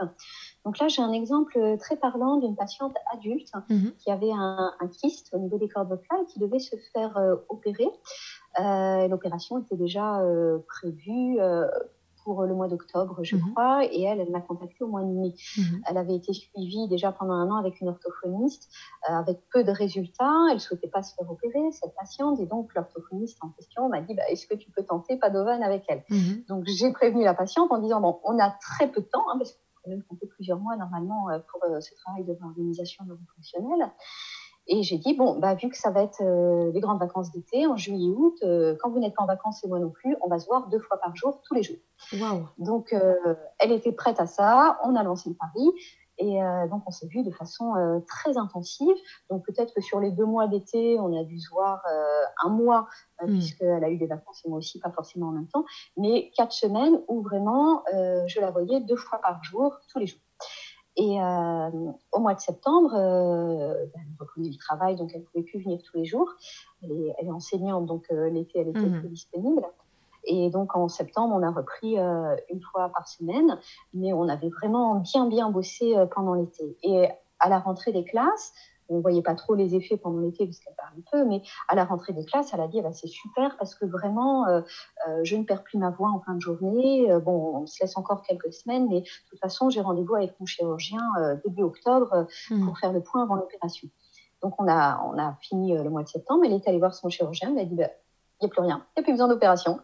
[0.64, 3.92] Donc là, j'ai un exemple très parlant d'une patiente adulte mhm.
[3.98, 7.88] qui avait un, kyste au niveau des cordes vocales qui devait se faire euh, opérer.
[8.60, 10.22] Euh, l'opération était déjà
[10.66, 11.38] prévue
[12.26, 13.52] pour le mois d'octobre, je mhm.
[13.52, 15.32] crois, et elle, elle m'a contactée au mois de mai.
[15.56, 15.82] Mhm.
[15.88, 18.68] Elle avait été suivie déjà pendant un an avec une orthophoniste,
[19.08, 20.34] euh, avec peu de résultats.
[20.48, 24.00] Elle ne souhaitait pas se faire opérer, cette patiente, et donc l'orthophoniste en question m'a
[24.00, 26.02] dit bah, Est-ce que tu peux tenter Padovan avec elle?
[26.10, 26.42] Mhm.
[26.48, 29.38] Donc j'ai prévenu la patiente en disant Bon, on a très peu de temps, hein,
[29.38, 33.04] parce qu'on peut même compter plusieurs mois normalement euh, pour euh, ce travail de réorganisation
[33.36, 33.88] fonctionnelle.
[34.68, 37.66] Et j'ai dit, bon, bah, vu que ça va être euh, les grandes vacances d'été,
[37.66, 40.28] en juillet août, euh, quand vous n'êtes pas en vacances et moi non plus, on
[40.28, 41.76] va se voir deux fois par jour, tous les jours.
[42.58, 43.14] Donc, euh,
[43.58, 44.78] elle était prête à ça.
[44.82, 45.70] On a lancé le pari.
[46.18, 47.74] Et donc, on s'est vu de façon
[48.08, 48.96] très intensive.
[49.28, 51.82] Donc, peut-être que sur les deux mois d'été, on a dû se voir
[52.42, 52.86] un mois,
[53.20, 53.26] hmm.
[53.26, 55.66] puisqu'elle a eu des vacances et moi aussi, pas forcément en même temps.
[55.98, 60.20] Mais quatre semaines où vraiment, je la voyais deux fois par jour, tous les jours.
[60.96, 61.70] Et euh,
[62.12, 65.60] au mois de septembre, euh, ben, elle reprenait du travail, donc elle ne pouvait plus
[65.60, 66.28] venir tous les jours.
[66.82, 69.62] Elle est, elle est enseignante, donc euh, l'été, elle était plus disponible.
[70.24, 73.60] Et donc en septembre, on a repris une fois par semaine,
[73.94, 76.76] mais on avait vraiment bien, bien bossé pendant l'été.
[76.82, 78.52] Et à la rentrée des classes,
[78.88, 81.74] on voyait pas trop les effets pendant l'été parce qu'elle parle un peu, mais à
[81.74, 84.60] la rentrée des classes, elle a dit bah, c'est super parce que vraiment, euh,
[85.08, 87.10] euh, je ne perds plus ma voix en fin de journée.
[87.10, 90.38] Euh, bon, on se laisse encore quelques semaines, mais de toute façon, j'ai rendez-vous avec
[90.40, 91.00] mon chirurgien
[91.44, 92.64] début octobre hmm.
[92.64, 93.88] pour faire le point avant l'opération.
[94.42, 97.08] Donc on a, on a fini le mois de septembre, elle est allée voir son
[97.08, 97.90] chirurgien, elle a dit bah,
[98.40, 99.80] il n'y a plus rien, il n'y a plus besoin d'opération.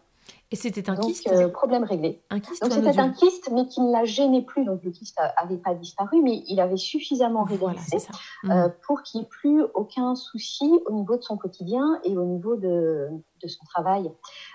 [0.53, 2.21] Et c'était un donc, kyste euh, Problème réglé.
[2.29, 4.65] Un kyste Donc c'était un kyste, mais qui ne la gênait plus.
[4.65, 7.97] Donc le kyste n'avait pas disparu, mais il avait suffisamment régressé
[8.45, 8.73] euh, mmh.
[8.85, 12.55] pour qu'il n'y ait plus aucun souci au niveau de son quotidien et au niveau
[12.55, 13.07] de,
[13.41, 14.11] de son travail.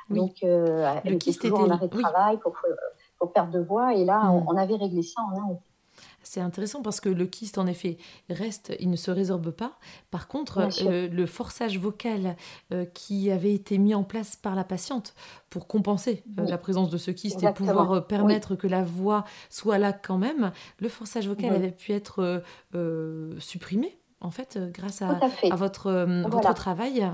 [0.08, 2.54] Donc euh, le elle kyste était toujours en arrêt de travail pour,
[3.18, 3.92] pour perdre de voix.
[3.92, 4.46] Et là, on, mmh.
[4.50, 5.58] on, avait réglé ça en un
[6.22, 7.96] c'est intéressant parce que le kyste, en effet,
[8.28, 9.78] reste, il ne se résorbe pas.
[10.10, 12.36] Par contre, euh, le forçage vocal
[12.72, 15.14] euh, qui avait été mis en place par la patiente
[15.48, 19.78] pour compenser euh, la présence de ce kyste et pouvoir permettre que la voix soit
[19.78, 22.42] là quand même, le forçage vocal avait pu être
[23.38, 25.18] supprimé, en fait, grâce à,
[25.52, 25.90] votre,
[26.28, 27.10] votre travail.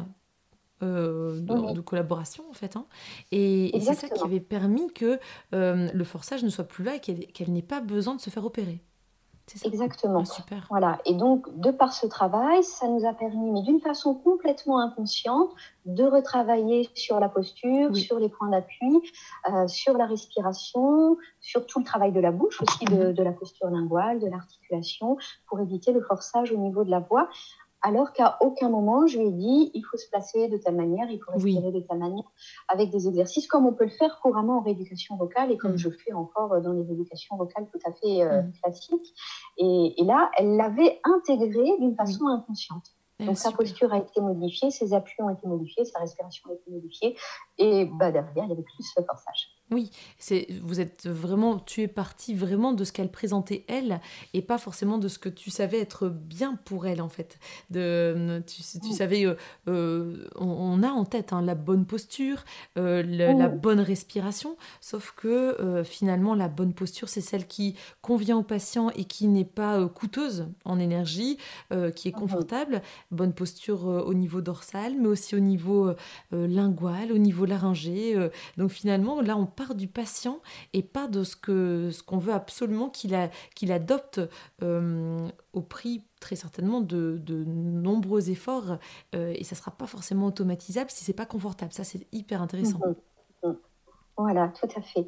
[0.81, 2.77] de, collaboration en fait.
[2.77, 2.87] Hein.
[3.31, 5.19] Et, c'est ça qui avait permis que
[5.53, 8.83] le forçage ne soit plus là et qu'elle n'ait pas besoin de se faire opérer.
[9.65, 10.23] Exactement.
[10.23, 10.67] Ah, super.
[10.71, 10.99] Voilà.
[11.05, 15.51] Et donc, de par ce travail, ça nous a permis, mais d'une façon complètement inconsciente,
[15.85, 19.03] de retravailler sur la posture, sur les points d'appui,
[19.51, 23.13] euh, sur la respiration, sur tout le travail de la bouche aussi, de, mhm.
[23.13, 27.29] de la posture linguale, de l'articulation, pour éviter le forçage au niveau de la voix
[27.85, 31.09] alors qu'à aucun moment je lui ai dit il faut se placer de telle manière,
[31.11, 32.25] il faut respirer de telle manière,
[32.69, 35.79] avec des exercices comme on peut le faire couramment en rééducation vocale et comme mm.
[35.79, 38.53] je fais encore dans les éducations vocales tout à fait euh, mm.
[38.63, 39.15] classiques.
[39.59, 42.85] Et, là, elle l'avait intégré d'une façon inconsciente.
[43.21, 46.69] Donc sa posture a été modifiée, ses appuis ont été modifiés, sa respiration a été
[46.71, 47.17] modifiée,
[47.59, 49.49] et bah, derrière, il y avait plus ce forçage.
[49.71, 54.01] Oui, c'est vous êtes vraiment, tu es parti vraiment de ce qu'elle présentait elle
[54.35, 57.39] et pas forcément de ce que tu savais être bien pour elle en fait.
[57.71, 59.37] De, tu, tu savais, euh,
[59.69, 62.45] euh, on, a en tête hein, la bonne posture,
[62.77, 68.43] euh, la bonne respiration, sauf que finalement la bonne posture c'est celle qui convient au
[68.43, 71.39] patient et qui n'est pas coûteuse en énergie,
[71.97, 72.83] qui est confortable.
[73.11, 75.91] Bonne posture au niveau dorsal, mais aussi au niveau
[76.33, 78.15] lingual, au niveau laryngé.
[78.59, 80.41] donc finalement là on part du patient
[80.73, 83.17] et pas de ce que ce qu'on veut absolument qu'il
[83.55, 84.21] qu'il adopte
[84.63, 88.79] euh, au prix très certainement de, de nombreux efforts
[89.15, 91.73] euh, et ça sera pas forcément automatisable si c'est pas confortable.
[91.73, 92.81] Ça c'est hyper intéressant.
[92.85, 92.95] Mhm.
[93.51, 93.57] Mhm.
[94.17, 95.07] Voilà, tout à fait.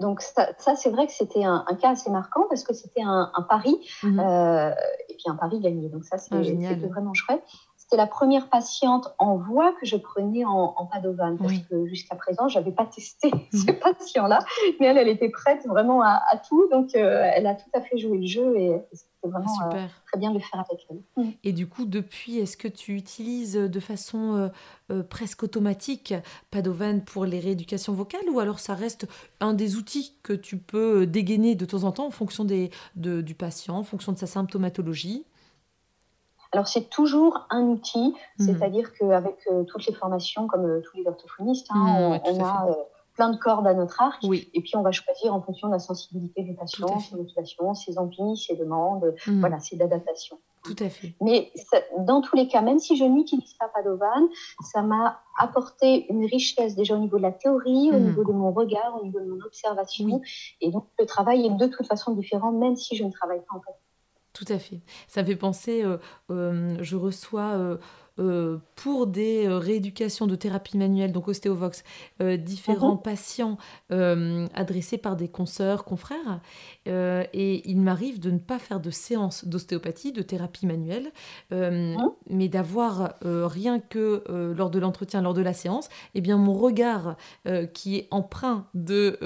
[0.00, 3.76] Donc ça, c'est vrai que c'était un, cas assez marquant parce que c'était un, pari
[4.02, 4.18] mhm.
[4.18, 4.70] euh,
[5.08, 5.88] et puis un pari gagné.
[5.88, 7.44] Donc ça, ah, c'est vraiment chouette
[7.88, 12.16] c'était la première patiente en voix que je prenais en, en Padovan, parce que jusqu'à
[12.16, 13.60] présent, je n'avais pas testé mhm.
[13.60, 14.40] ce patient-là,
[14.78, 17.96] mais elle, elle était prête vraiment à, tout, donc euh, elle a tout à fait
[17.96, 21.32] joué le jeu et c'était vraiment ah, euh, très bien de le faire avec elle.
[21.44, 24.50] Et du coup, depuis, est-ce que tu utilises de façon
[24.90, 26.12] euh, presque automatique
[26.50, 29.06] Padovan pour les rééducations vocales, ou alors ça reste
[29.40, 33.22] un des outils que tu peux dégainer de temps en temps en fonction des, de,
[33.22, 35.24] du patient, en fonction de sa symptomatologie?
[36.52, 38.46] Alors c'est toujours un outil, mhm.
[38.46, 42.68] c'est-à-dire qu'avec euh, toutes les formations, comme euh, tous les orthophonistes, hein, mhm, on, a
[42.70, 42.74] euh,
[43.14, 45.78] plein de cordes à notre arc, et puis on va choisir en fonction de la
[45.78, 49.40] sensibilité du patient, ses motivations, ses envies, ses demandes, mhm.
[49.40, 50.38] voilà, ses adaptations.
[50.64, 51.14] Tout à fait.
[51.20, 51.52] Mais
[51.98, 54.28] dans tous les cas, même si je n'utilise pas Padovan,
[54.60, 58.06] ça m'a apporté une richesse déjà au niveau de la théorie, au mhm.
[58.06, 60.20] niveau de mon regard, au niveau de mon observation.
[60.60, 63.56] Et donc, le travail est de toute façon différent, même si je ne travaille pas
[63.56, 63.74] en fait.
[64.32, 64.80] Tout à fait.
[65.08, 65.98] Ça fait penser, euh,
[66.30, 67.78] euh, je reçois
[68.18, 71.84] euh, pour des euh, rééducations de thérapie manuelle, donc ostéovox,
[72.20, 73.02] euh, différents mhm.
[73.02, 73.58] patients
[74.54, 76.40] adressés par des consoeurs, confrères.
[76.86, 81.10] et il m'arrive de ne pas faire de séance d'ostéopathie, de thérapie manuelle,
[81.50, 81.96] mhm.
[82.28, 84.22] mais d'avoir rien que
[84.56, 87.16] lors de l'entretien, lors de la séance, eh bien mon regard
[87.72, 89.18] qui est empreint de,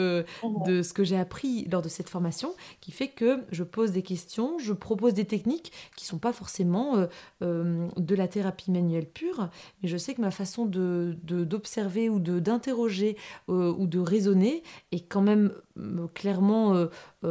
[0.43, 0.65] mhm.
[0.65, 4.03] de ce que j'ai appris lors de cette formation, qui fait que je pose des
[4.03, 7.07] questions, je propose des techniques qui ne sont pas forcément
[7.41, 8.82] de la thérapie manuelle
[9.13, 9.49] pure,
[9.83, 13.17] mais je sais que ma façon de d'observer ou de d'interroger
[13.49, 16.89] euh, ou de raisonner est quand même euh, clairement euh,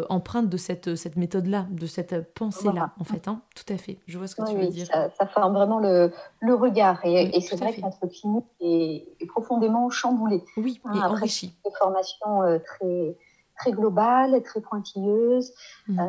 [0.09, 3.27] empreinte de cette, cette méthode-là, de cette pensée-là, en fait.
[3.27, 3.41] Hein.
[3.55, 3.99] Tout à fait.
[4.07, 4.87] Je vois ce que tu veux dire.
[4.87, 6.99] Ça, forme vraiment le, le regard.
[7.05, 10.43] Et, et c'est vrai que notre clinique est, profondément chamboulée.
[10.57, 11.53] Oui, hein, et enrichie.
[11.65, 13.15] Une formation très,
[13.57, 15.53] très globale, très pointilleuse.
[15.87, 15.99] Mmh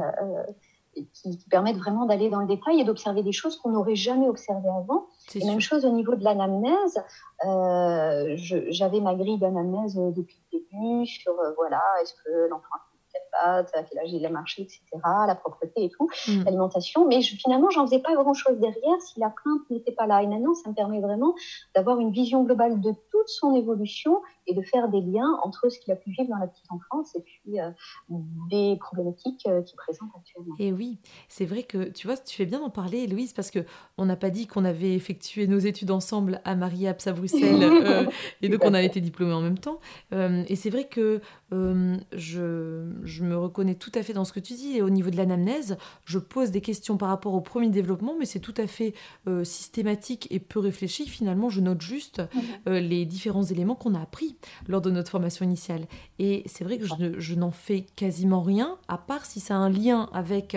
[0.94, 4.68] qui, permettent vraiment d'aller dans le détail et d'observer des choses qu'on n'aurait jamais observées
[4.68, 5.06] avant.
[5.34, 7.02] Et même chose au niveau de l'anamnèse.
[7.46, 12.76] Euh, j'avais ma grille d'anamnèse depuis le début sur, euh, voilà, est-ce que l'enfant
[13.40, 14.80] à quel âge il a marché, etc.,
[15.26, 16.44] la propreté et tout, mm.
[16.44, 17.06] l'alimentation.
[17.06, 20.22] Mais je, finalement, j'en faisais pas grand-chose derrière si la plainte n'était pas là.
[20.22, 21.34] Et maintenant, ça me permet vraiment
[21.74, 25.78] d'avoir une vision globale de toute son évolution et de faire des liens entre ce
[25.78, 27.70] qu'il a pu vivre dans la petite enfance et puis euh,
[28.50, 30.54] des problématiques euh, qu'il présente actuellement.
[30.58, 33.60] Et oui, c'est vrai que tu vois, tu fais bien d'en parler, Louise, parce que
[33.98, 38.06] on n'a pas dit qu'on avait effectué nos études ensemble à Marie à Bruxelles euh,
[38.42, 39.78] et donc on a été diplômés en même temps.
[40.12, 44.54] et c'est vrai que je, je, me reconnais tout à fait dans ce que tu
[44.54, 44.76] dis.
[44.76, 48.24] Et au niveau de l'anamnèse, je pose des questions par rapport au premier développement, mais
[48.24, 48.94] c'est tout à fait
[49.44, 51.06] systématique et peu réfléchi.
[51.06, 52.22] Finalement, je note juste
[52.66, 52.74] mhm.
[52.74, 54.31] les différents éléments qu'on a appris
[54.66, 55.86] lors de notre formation initiale.
[56.18, 56.86] Et c'est vrai que
[57.18, 60.56] je, n'en fais quasiment rien, à part si ça a un lien avec,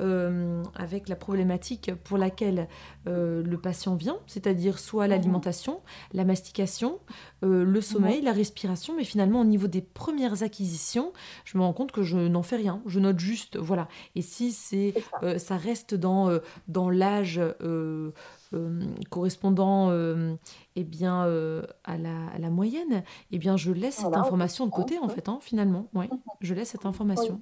[0.00, 2.68] euh, avec la problématique pour laquelle
[3.06, 5.10] euh, le patient vient, c'est-à-dire soit mhm.
[5.10, 5.80] l'alimentation,
[6.12, 6.98] la mastication,
[7.44, 11.12] euh, le sommeil, la respiration, mais finalement au niveau des premières acquisitions,
[11.44, 13.88] je me rends compte que je n'en fais rien, je note juste, voilà.
[14.14, 14.94] Et si c'est,
[15.38, 15.56] ça.
[15.56, 16.30] reste dans,
[16.68, 17.40] dans l'âge
[19.10, 19.90] correspondant
[20.76, 24.70] eh bien, euh, à, la, à, la, moyenne, eh bien, je laisse cette information de
[24.70, 25.86] côté, en fait, hein, finalement.
[25.94, 26.08] Ouais,
[26.40, 27.40] je laisse cette information.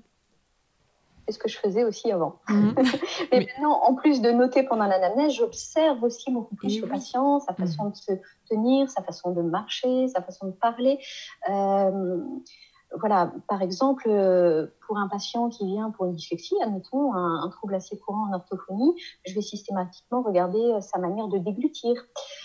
[1.26, 2.40] C'est ce que je faisais aussi avant.
[2.48, 2.74] Mhm.
[3.32, 7.54] Mais, maintenant, en plus de noter pendant l'anamnèse, j'observe aussi beaucoup plus le patient, sa
[7.54, 7.90] façon mhm.
[7.90, 8.12] de se
[8.48, 10.98] tenir, sa façon de marcher, sa façon de parler.
[11.48, 12.20] Euh,
[12.98, 17.74] voilà, par exemple, euh, pour un patient qui vient pour une dyslexie, admettons, un, trouble
[17.74, 18.94] assez courant en orthophonie,
[19.26, 21.94] je vais systématiquement regarder euh, sa manière de déglutir.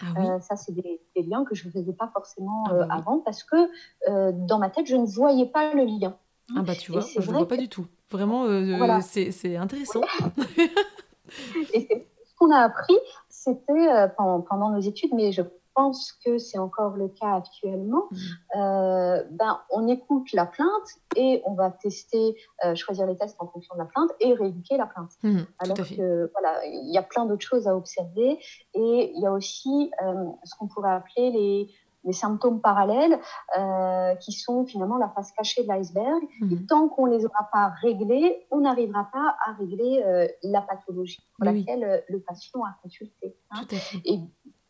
[0.02, 3.20] Ah euh, ça, c'est des, liens que je ne faisais pas forcément ah bah avant
[3.20, 3.56] parce que
[4.48, 6.16] dans ma tête, je ne voyais pas le lien.
[6.56, 7.88] Ah bah tu vois, je ne vois pas du tout.
[8.10, 8.46] Vraiment,
[9.02, 10.02] c'est intéressant.
[11.74, 12.96] Et ce qu'on a appris,
[13.28, 15.42] c'était pendant, pendant, nos études, mais je
[15.76, 18.18] pense que c'est encore le cas actuellement, mm.
[18.58, 20.68] euh, ben, on écoute la plainte
[21.16, 24.78] et on va tester, euh, choisir les tests en fonction de la plainte et rééduquer
[24.78, 25.12] la plainte.
[25.24, 28.40] Mm, Alors que voilà, il y a plein d'autres choses à observer
[28.74, 31.74] et il y a aussi euh, ce qu'on pourrait appeler les,
[32.06, 33.20] les symptômes parallèles
[34.22, 36.22] qui sont finalement la face cachée de l'iceberg.
[36.42, 36.54] Mm.
[36.54, 40.04] Et tant qu'on ne les aura pas réglés, on n'arrivera pas à régler
[40.44, 43.36] la pathologie pour laquelle le patient a consulté.
[43.52, 43.62] Hein.
[44.06, 44.20] Et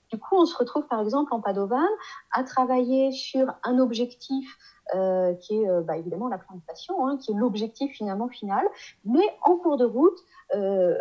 [0.10, 1.88] du coup, on se retrouve par exemple en Padovan
[2.32, 4.58] à travailler sur un objectif
[4.96, 8.66] euh, qui est euh, bah, évidemment la plantation, hein, qui est l'objectif finalement final.
[9.06, 10.18] Mais en cours de route,
[10.56, 10.96] euh,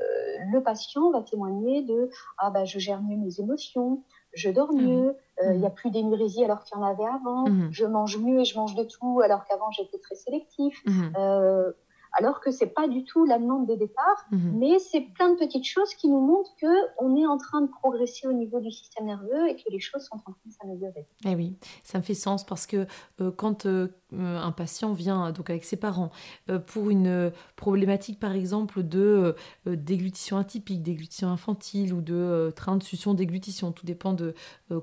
[0.52, 4.02] le patient va témoigner de ah bah je gère mieux mes émotions,
[4.34, 4.82] je dors mmh.
[4.82, 5.74] mieux, il n'y a mmh.
[5.74, 7.68] plus d'énurésie alors qu'il y en avait avant, mmh.
[7.70, 10.82] je mange mieux et je mange de tout alors qu'avant j'étais très sélectif
[12.18, 14.58] alors que c'est pas du tout la demande de départ, mhm.
[14.58, 16.66] mais c'est plein de petites choses qui nous montrent que
[16.98, 20.02] on est en train de progresser au niveau du système nerveux et que les choses
[20.02, 21.06] sont en train de s'améliorer.
[21.24, 22.86] Eh oui, ça me fait sens parce que
[23.20, 26.10] euh, quand euh, un patient vient donc avec ses parents
[26.50, 29.34] euh, pour une problématique par exemple de
[29.66, 34.34] déglutition atypique, déglutition infantile ou de train de succion déglutition, tout dépend de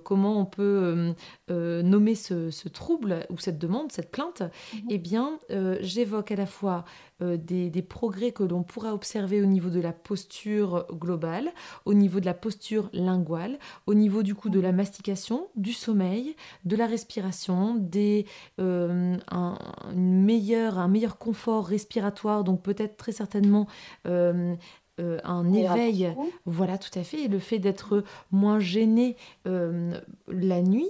[0.03, 1.13] comment on peut
[1.47, 4.81] nommer ce, trouble ou cette demande, cette plainte, mhm.
[4.89, 5.39] eh bien
[5.81, 6.85] j'évoque à la fois
[7.21, 11.53] euh, des, progrès que l'on pourra observer au niveau de la posture globale,
[11.85, 16.35] au niveau de la posture linguale, au niveau du coup de la mastication, du sommeil,
[16.65, 18.25] de la respiration, des,
[18.59, 19.57] euh, un,
[19.95, 23.67] meilleur, un meilleur confort respiratoire, donc peut-être très certainement
[24.07, 24.55] euh,
[24.97, 26.13] un éveil.
[26.45, 27.23] Voilà, tout à fait.
[27.23, 29.15] Et le fait d'être moins gêné
[29.45, 30.89] la nuit,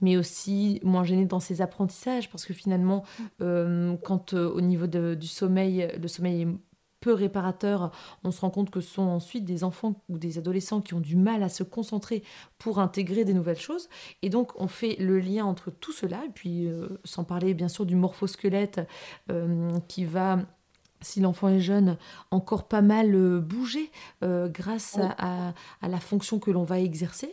[0.00, 3.04] mais aussi moins gêné dans ses apprentissages, parce que finalement,
[3.40, 3.96] mm.
[4.04, 6.48] quand au niveau du sommeil, le sommeil est
[7.00, 7.92] peu réparateur,
[8.24, 11.00] on se rend compte que ce sont ensuite des enfants ou des adolescents qui ont
[11.00, 12.24] du mal à se concentrer
[12.58, 13.88] pour intégrer des nouvelles choses.
[14.22, 17.68] Et donc, on fait le lien entre tout cela, et puis euh, sans parler bien
[17.68, 18.80] sûr du morphosquelette
[19.30, 20.38] euh, qui va
[21.00, 21.96] si l'enfant est jeune,
[22.30, 23.90] encore pas mal euh, bouger
[24.22, 27.32] euh, grâce à, la fonction que l'on va exercer,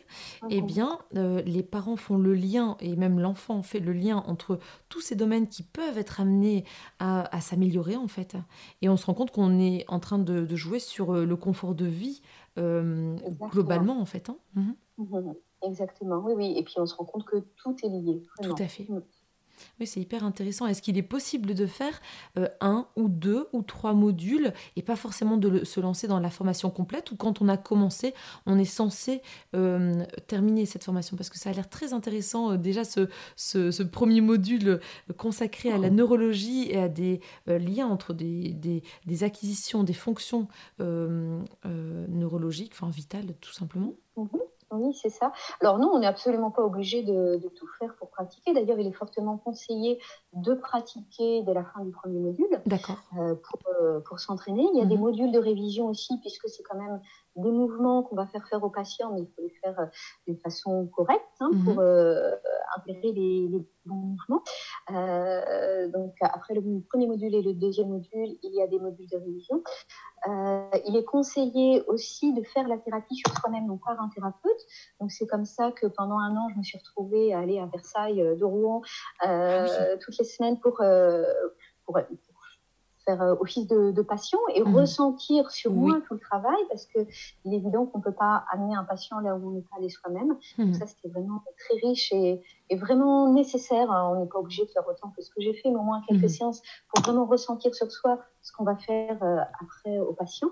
[0.50, 4.60] eh bien, euh, les parents font le lien, et même l'enfant fait le lien entre
[4.90, 6.66] tous ces domaines qui peuvent être amenés
[7.00, 8.36] à, s'améliorer, en fait.
[8.82, 11.86] Et on se rend compte qu'on est en train de, jouer sur le confort de
[11.86, 12.22] vie
[12.58, 14.30] globalement, en fait.
[14.30, 14.38] Hein.
[14.98, 15.34] Mhm.
[15.64, 16.54] Exactement, oui, oui.
[16.58, 18.22] Et puis on se rend compte que tout est lié.
[18.42, 18.88] Tout à fait.
[19.80, 20.68] Oui, c'est hyper intéressant.
[20.68, 22.02] Est-ce qu'il est possible de faire
[22.38, 26.30] euh, un ou deux ou trois modules et pas forcément de se lancer dans la
[26.30, 28.14] formation complète ou quand on a commencé,
[28.46, 29.22] on est censé
[29.56, 31.18] euh, terminer cette formation?
[31.18, 34.80] Parce que ça a l'air très intéressant euh, déjà ce, ce, premier module
[35.18, 40.48] consacré à la neurologie et à des liens entre des, des, des, acquisitions, des fonctions
[40.80, 43.94] neurologiques, enfin vitales tout simplement.
[44.18, 44.28] Mhm.
[44.74, 45.32] Oui, c'est ça.
[45.62, 48.54] Alors nous, on n'est absolument pas obligé de, tout faire pour pratiquer.
[48.54, 50.00] D'ailleurs, il est fortement conseillé
[50.34, 52.62] de pratiquer dès la fin du premier module
[53.18, 54.66] euh, pour, euh, pour s'entraîner.
[54.74, 55.02] Il y a des mhm.
[55.02, 57.00] modules de révision aussi, puisque c'est quand même
[57.36, 59.86] des mouvements qu'on va faire faire aux patients, mais il faut les faire euh,
[60.28, 61.64] d'une façon correcte hein, mhm.
[61.66, 61.84] pour
[62.78, 64.44] intégrer les, les, bons mouvements.
[65.92, 69.18] donc après le premier module et le deuxième module, il y a des modules de
[69.18, 69.62] révision.
[70.28, 74.62] Euh, il est conseillé aussi de faire la thérapie sur soi-même, donc par un thérapeute.
[75.00, 77.66] Donc c'est comme ça que pendant un an, je me suis retrouvée à aller à
[77.66, 78.82] Versailles euh, de Rouen
[79.26, 80.82] euh, ah toutes les semaines pour,
[81.86, 81.98] pour,
[83.06, 84.76] faire euh, office de, patient et mhm.
[84.76, 87.00] ressentir sur moi tout le travail parce que
[87.46, 89.78] il est évident qu'on ne peut pas amener un patient là où on n'est pas
[89.78, 90.38] allé soi-même.
[90.58, 90.74] Mhm.
[90.74, 92.42] Ça, c'était vraiment très riche et,
[92.76, 93.90] vraiment nécessaire.
[93.90, 96.02] On n'est pas obligé de faire autant que ce que j'ai fait, mais au moins
[96.08, 96.30] quelques mhm.
[96.30, 100.50] séances pour vraiment ressentir sur soi ce qu'on va faire euh, après au patient.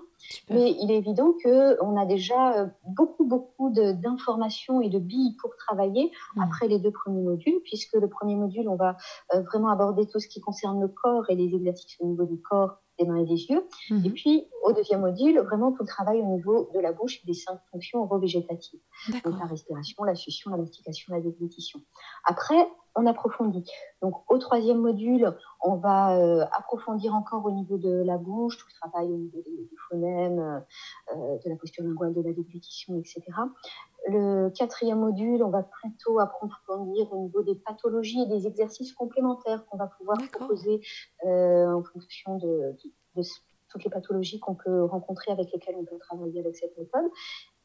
[0.48, 5.54] Mais il est évident qu'on a déjà euh, beaucoup, beaucoup d'informations et de billes pour
[5.56, 6.10] travailler
[6.40, 8.96] après les deux premiers modules, puisque le premier module, on va
[9.30, 12.78] vraiment aborder tout ce qui concerne le corps et les exercices au niveau du corps,
[12.98, 13.66] des mains et des yeux.
[13.90, 14.06] Mhm.
[14.06, 17.26] Et puis, au deuxième module, vraiment tout le travail au niveau de la bouche et
[17.26, 18.80] des cinq fonctions orovégétatives.
[19.24, 21.80] Donc, la respiration, la succion, la mastication, la déglutition.
[22.24, 23.64] Après, on approfondit.
[24.02, 28.66] Donc, au troisième module, on va euh, approfondir encore au niveau de la bouche, tout
[28.68, 30.62] le travail au niveau des, phonèmes,
[31.14, 33.22] euh, de la posture linguale, de la déglutition, etc.
[34.08, 39.64] Le quatrième module, on va plutôt approfondir au niveau des pathologies et des exercices complémentaires
[39.66, 40.80] qu'on va pouvoir proposer
[41.24, 42.76] euh, en fonction de,
[43.68, 47.10] toutes les pathologies qu'on peut rencontrer avec lesquelles on peut travailler avec cette méthode.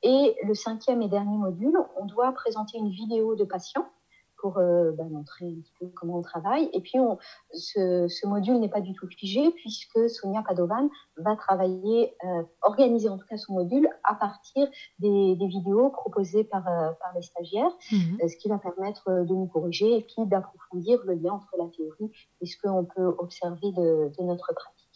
[0.04, 3.88] Et le cinquième et dernier module, on doit présenter une vidéo de patient
[4.38, 6.70] pour euh, bah, montrer un petit peu comment on travaille.
[6.74, 7.18] Et puis, on,
[7.54, 13.18] ce, module n'est pas du tout figé puisque Sonia Padovan va travailler, euh, organiser en
[13.18, 14.68] tout cas son module à partir
[15.00, 18.18] des, vidéos proposées par, euh, par les stagiaires, mhm.
[18.28, 22.12] ce qui va permettre de nous corriger et puis d'approfondir le lien entre la théorie
[22.42, 24.88] et ce qu'on peut observer de, notre pratique.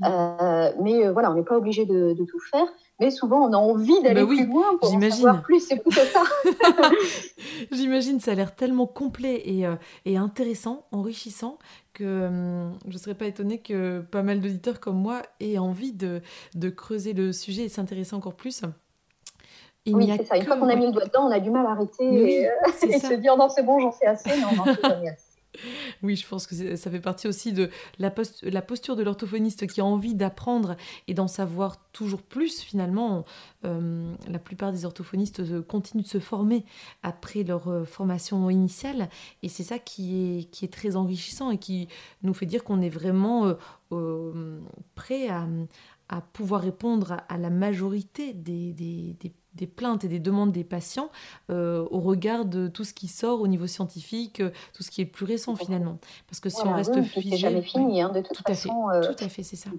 [0.00, 0.82] Mhm.
[0.82, 2.66] mais voilà, on n'est pas obligé de, tout faire
[3.02, 5.60] mais souvent on a envie d'aller bah plus loin pour en savoir plus.
[5.60, 6.22] C'est plutôt ça.
[7.72, 9.74] j'imagine, ça a l'air tellement complet et, euh,
[10.04, 11.58] et, intéressant, enrichissant,
[11.94, 15.92] que hum, je ne serais pas étonnée que pas mal d'auditeurs comme moi aient envie
[15.92, 16.22] de,
[16.54, 18.62] de creuser le sujet et s'intéresser encore plus.
[19.86, 20.36] oui, c'est ça.
[20.36, 22.46] Une fois qu'on a mis le doigt dedans, on a du mal à arrêter et,
[22.48, 24.30] euh, se dire non, c'est bon, j'en sais assez.
[24.40, 25.32] Non, non, c'est assez.
[26.02, 29.84] Oui, je pense que ça fait partie aussi de la, posture de l'orthophoniste qui a
[29.84, 30.76] envie d'apprendre
[31.06, 33.24] et d'en savoir toujours plus finalement.
[33.64, 36.64] Euh, la plupart des orthophonistes euh, continuent de se former
[37.04, 39.08] après leur euh, formation initiale
[39.44, 41.86] et c'est ça qui est, qui est très enrichissant et qui
[42.24, 43.54] nous fait dire qu'on est vraiment
[44.94, 45.46] prêt à,
[46.12, 49.16] à pouvoir répondre à, la majorité des, des,
[49.54, 51.08] des, plaintes et des demandes des patients
[51.48, 55.00] euh, au regard de tout ce qui sort au niveau scientifique, euh, tout ce qui
[55.00, 55.98] est plus récent finalement.
[56.28, 57.38] Parce que si on reste oui, figé...
[57.38, 58.88] jamais fini, hein, de toute tout façon.
[58.88, 59.70] À fait, Tout à fait, c'est ça.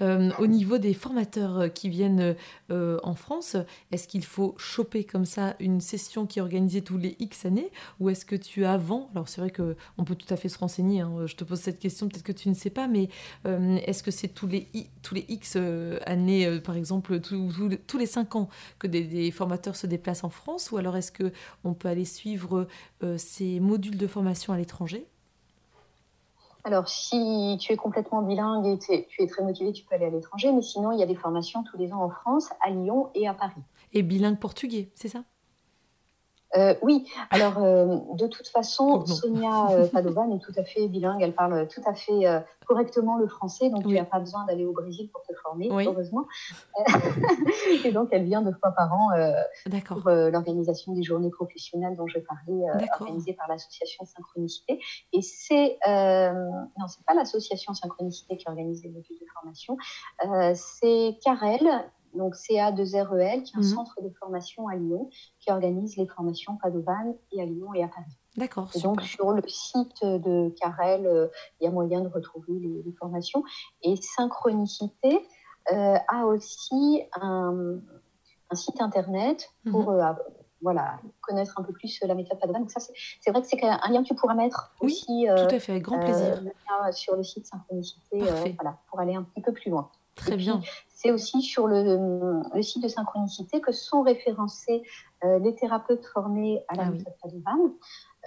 [0.00, 2.34] Euh, au niveau des formateurs euh, qui viennent
[2.70, 3.56] euh, en France,
[3.92, 7.70] est-ce qu'il faut choper comme ça une session qui est organisée tous les X années
[8.00, 10.58] ou est-ce que tu as avant Alors c'est vrai qu'on peut tout à fait se
[10.58, 13.08] renseigner, hein, je te pose cette question, peut-être que tu ne sais pas, mais
[13.44, 14.68] est-ce que c'est tous les,
[15.02, 15.56] tous les X
[16.06, 18.48] années, par exemple, tous les 5 ans
[18.78, 20.70] que des, formateurs se déplacent en France?
[20.72, 22.66] Ou alors est-ce qu'on peut aller suivre
[23.16, 25.06] ces modules de formation à l'étranger?
[26.64, 30.10] Alors, si tu es complètement bilingue et tu es très motivé, tu peux aller à
[30.10, 30.50] l'étranger.
[30.50, 33.28] Mais sinon, il y a des formations tous les ans en France, à Lyon et
[33.28, 33.60] à Paris.
[33.92, 35.24] Et bilingue portugais, c'est ça?
[36.56, 40.86] Euh, oui, alors euh, de toute façon, oh, Sonia euh, Padovan est tout à fait
[40.86, 44.64] bilingue, elle parle tout à fait correctement le français, donc tu n'as pas besoin d'aller
[44.64, 46.26] au Brésil pour te former, heureusement.
[47.84, 49.10] et donc elle vient deux fois par an
[49.86, 54.80] pour l'organisation des journées professionnelles dont je parlais, organisées par l'association Synchronicité.
[55.12, 59.76] Et c'est, non, c'est pas l'association Synchronicité qui organise les modules de formation,
[60.54, 61.68] c'est Carel
[62.14, 63.64] donc CA2REL, qui est un mhm.
[63.64, 65.10] centre de formation à Lyon,
[65.40, 68.18] qui organise les formations Padovan et à Lyon et à Paris.
[68.36, 68.70] D'accord.
[68.82, 71.28] Donc sur le site de Carrel, euh,
[71.60, 73.44] il y a moyen de retrouver les, formations.
[73.82, 75.20] Et Synchronicité
[75.72, 77.78] euh, a aussi un,
[78.52, 80.00] site internet pour mhm.
[80.00, 80.12] euh,
[80.62, 82.60] voilà, connaître un peu plus la méthode Padovan.
[82.60, 85.26] Donc ça, c'est vrai que c'est un lien que tu pourras mettre oui, aussi.
[85.26, 86.42] tout à fait, avec grand plaisir.
[86.92, 88.18] sur le site Synchronicité,
[88.56, 89.90] voilà, pour aller un petit peu plus loin.
[90.16, 90.60] Très bien.
[90.88, 94.82] C'est aussi sur le, site de Synchronicité que sont référencés
[95.24, 97.74] euh, les thérapeutes formés à la ah méthode Padovan.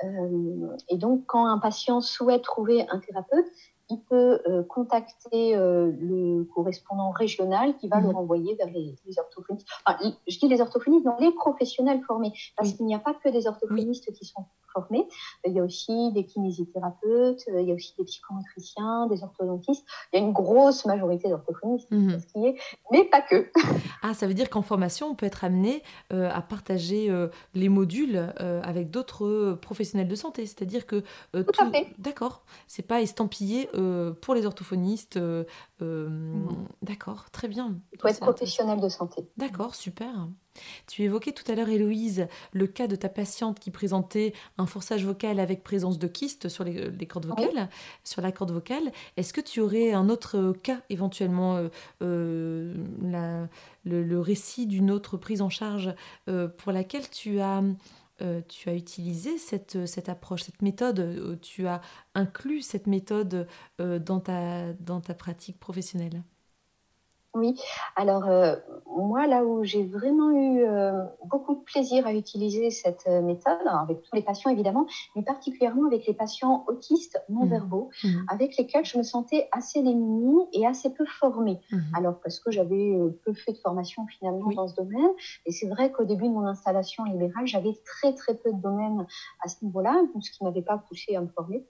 [0.03, 3.47] Euh, et donc, quand un patient souhaite trouver un thérapeute,
[3.89, 8.15] il peut euh, contacter euh, le correspondant régional qui va le mhm.
[8.15, 9.67] renvoyer vers les, orthophonistes.
[9.85, 13.29] Enfin, je dis les orthophonistes, non, les professionnels formés, parce qu'il n'y a pas que
[13.29, 15.07] des orthophonistes qui sont formés.
[15.45, 19.85] Il y a aussi des kinésithérapeutes, il y a aussi des psychomotriciens, des orthodontistes.
[20.11, 22.21] Il y a une grosse majorité d'orthophonistes, mhm.
[22.33, 22.55] qui est,
[22.91, 23.49] mais pas que.
[24.03, 25.81] Ah, ça veut dire qu'en formation, on peut être amené
[26.13, 27.11] euh, à partager
[27.55, 30.45] les modules avec d'autres professionnels de santé.
[30.45, 31.63] C'est-à-dire que tout, tout...
[31.63, 31.87] à fait.
[31.97, 35.17] D'accord, c'est pas estampillé euh, pour les orthophonistes.
[35.17, 35.43] Euh,
[35.81, 36.67] euh, mm.
[36.81, 37.75] D'accord, très bien.
[37.93, 39.27] Il faut être professionnel de santé.
[39.37, 40.27] D'accord, super.
[40.87, 45.05] Tu évoquais tout à l'heure, Héloïse, le cas de ta patiente qui présentait un forçage
[45.05, 47.69] vocal avec présence de kyste sur les, cordes vocales,
[48.03, 48.91] sur la corde vocale.
[49.17, 51.61] Est-ce que tu aurais un autre cas, éventuellement,
[52.01, 52.77] le,
[54.19, 55.93] récit d'une autre prise en charge
[56.25, 57.61] pour laquelle tu as
[58.21, 61.81] euh, tu as utilisé cette, cette, approche, cette méthode, euh, tu as
[62.15, 63.47] inclus cette méthode
[63.79, 66.23] euh, dans, ta, dans ta pratique professionnelle?
[67.37, 67.55] Oui,
[67.95, 68.55] alors euh,
[68.87, 73.59] moi, là où j'ai vraiment eu euh, beaucoup de plaisir à utiliser cette euh, méthode,
[73.65, 78.07] avec tous les patients évidemment, mais particulièrement avec les patients autistes non-verbaux, mmh.
[78.07, 78.25] Mmh.
[78.29, 81.59] avec lesquels je me sentais assez démunie et assez peu formée.
[81.71, 81.79] Mmh.
[81.95, 85.11] Alors, parce que j'avais peu fait de formation finalement dans ce domaine,
[85.45, 89.05] et c'est vrai qu'au début de mon installation libérale, j'avais très très peu de domaines
[89.43, 91.63] à ce niveau-là, ce qui ne m'avait pas poussé à me former.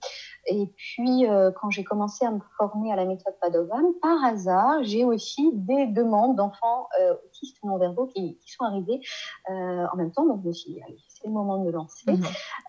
[0.48, 1.26] Et puis,
[1.60, 5.88] quand j'ai commencé à me former à la méthode Padovan, par hasard, j'ai aussi des
[5.88, 9.02] demandes d'enfants euh, autistes non-verbaux qui, sont arrivés
[9.50, 10.26] euh, en même temps.
[10.26, 12.12] Donc, je me suis dit, allez, c'est le moment de me lancer.
[12.12, 12.24] Mhm.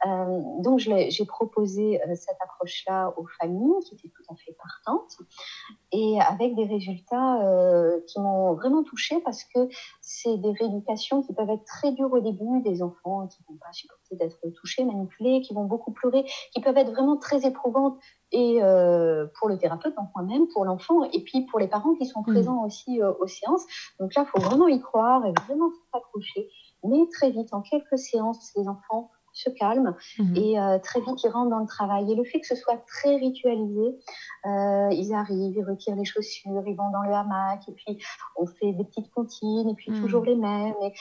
[0.07, 5.19] Euh, donc, j'ai proposé cette approche-là aux familles qui étaient tout à fait partantes
[5.93, 7.39] et avec des résultats
[8.07, 9.69] qui m'ont vraiment touchée parce que
[10.01, 13.59] c'est des rééducations qui peuvent être très dures au début, des enfants qui ne vont
[13.59, 17.99] pas supporter d'être touchés, manipulés, qui vont beaucoup pleurer, qui peuvent être vraiment très éprouvantes
[18.33, 22.07] et euh, pour le thérapeute, donc moi-même, pour l'enfant, et puis pour les parents qui
[22.07, 22.33] sont mm.
[22.33, 23.65] présents aussi euh, aux séances.
[24.01, 26.49] Donc là, il faut vraiment y croire et vraiment s'accrocher.
[26.85, 30.37] Mais très vite, en quelques séances, les enfants se calment mm-hmm.
[30.37, 32.11] et euh, très vite ils rentrent dans le travail.
[32.11, 33.99] Et le fait que ce soit très ritualisé,
[34.45, 37.99] ils arrivent, ils retirent les chaussures, ils vont dans le hamac et puis
[38.37, 40.01] on fait des petites comptines et puis mm.
[40.01, 40.75] toujours les mêmes.
[40.83, 40.93] Et,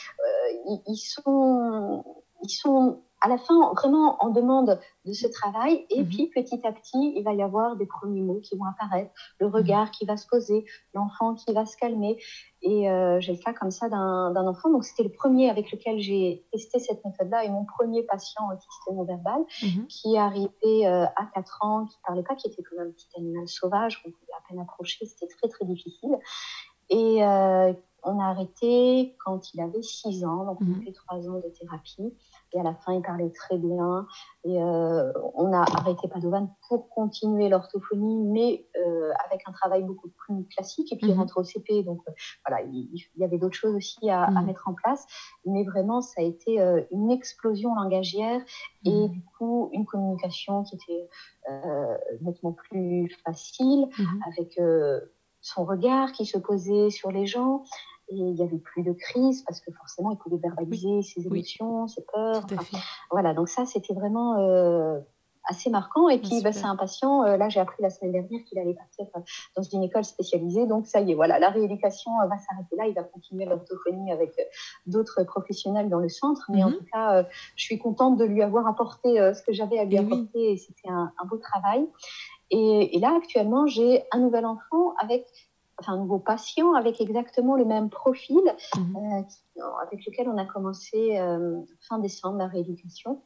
[0.67, 2.03] ils, ils, sont,
[2.43, 5.85] ils sont à la fin, vraiment, on demande de ce travail.
[5.89, 6.09] Et mhm.
[6.09, 9.47] puis, petit à petit, il va y avoir des premiers mots qui vont apparaître, le
[9.47, 12.17] regard qui va se poser, l'enfant qui va se calmer.
[12.61, 14.69] Et euh, j'ai le cas comme ça d'un enfant.
[14.69, 18.91] Donc, c'était le premier avec lequel j'ai testé cette méthode-là et mon premier patient autiste
[18.91, 19.87] non-verbal mhm.
[19.87, 22.91] qui est arrivé euh, à 4 ans, qui ne parlait pas, qui était comme un
[22.91, 25.05] petit animal sauvage qu'on pouvait à peine approcher.
[25.05, 26.17] C'était très, très difficile.
[26.89, 31.29] Et euh, on a arrêté quand il avait 6 ans, donc on a fait 3
[31.29, 32.13] ans de thérapie.
[32.53, 34.07] Et à la fin, il parlait très bien.
[34.43, 40.09] Et euh, on a arrêté Padovan pour continuer l'orthophonie, mais euh, avec un travail beaucoup
[40.09, 40.91] plus classique.
[40.93, 41.19] Et puis, il mhm.
[41.19, 41.83] rentre au CP.
[41.83, 42.11] Donc, euh,
[42.47, 44.45] voilà, il, y avait d'autres choses aussi à, mhm.
[44.45, 45.05] mettre en place.
[45.45, 46.59] Mais vraiment, ça a été
[46.91, 48.41] une explosion langagière
[48.85, 49.09] et mhm.
[49.09, 51.09] du coup, une communication qui était
[52.21, 53.87] nettement plus facile,
[54.25, 54.59] avec
[55.41, 57.63] son regard qui se posait sur les gens
[58.09, 61.87] et il n'y avait plus de crise parce que forcément il pouvait verbaliser ses émotions,
[61.87, 62.45] ses peurs.
[63.11, 64.99] voilà, donc ça c'était vraiment euh,
[65.43, 66.09] assez marquant.
[66.09, 68.73] Et puis bah, c'est un patient, euh, là j'ai appris la semaine dernière qu'il allait
[68.73, 69.19] partir euh,
[69.55, 72.87] dans une école spécialisée, donc ça y est, voilà, la rééducation va s'arrêter là.
[72.87, 74.31] Il va continuer l'orthophonie avec
[74.85, 76.77] d'autres professionnels dans le centre, mais en mhm.
[76.77, 80.51] tout cas, je suis contente de lui avoir apporté ce que j'avais à lui apporter
[80.51, 81.87] et c'était un, un, beau travail.
[82.49, 85.25] Et, là, actuellement, j'ai un nouvel enfant avec,
[85.79, 88.41] enfin, un nouveau patient avec exactement le même profil,
[88.75, 88.95] mhm.
[88.95, 93.21] euh, avec lequel on a commencé euh, fin décembre la rééducation.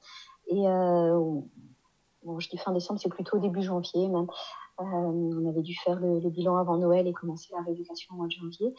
[0.47, 4.28] Et bon, je dis fin décembre, c'est plutôt début janvier même.
[4.78, 8.28] on avait dû faire le, le, bilan avant Noël et commencer la rééducation au mois
[8.28, 8.74] de janvier.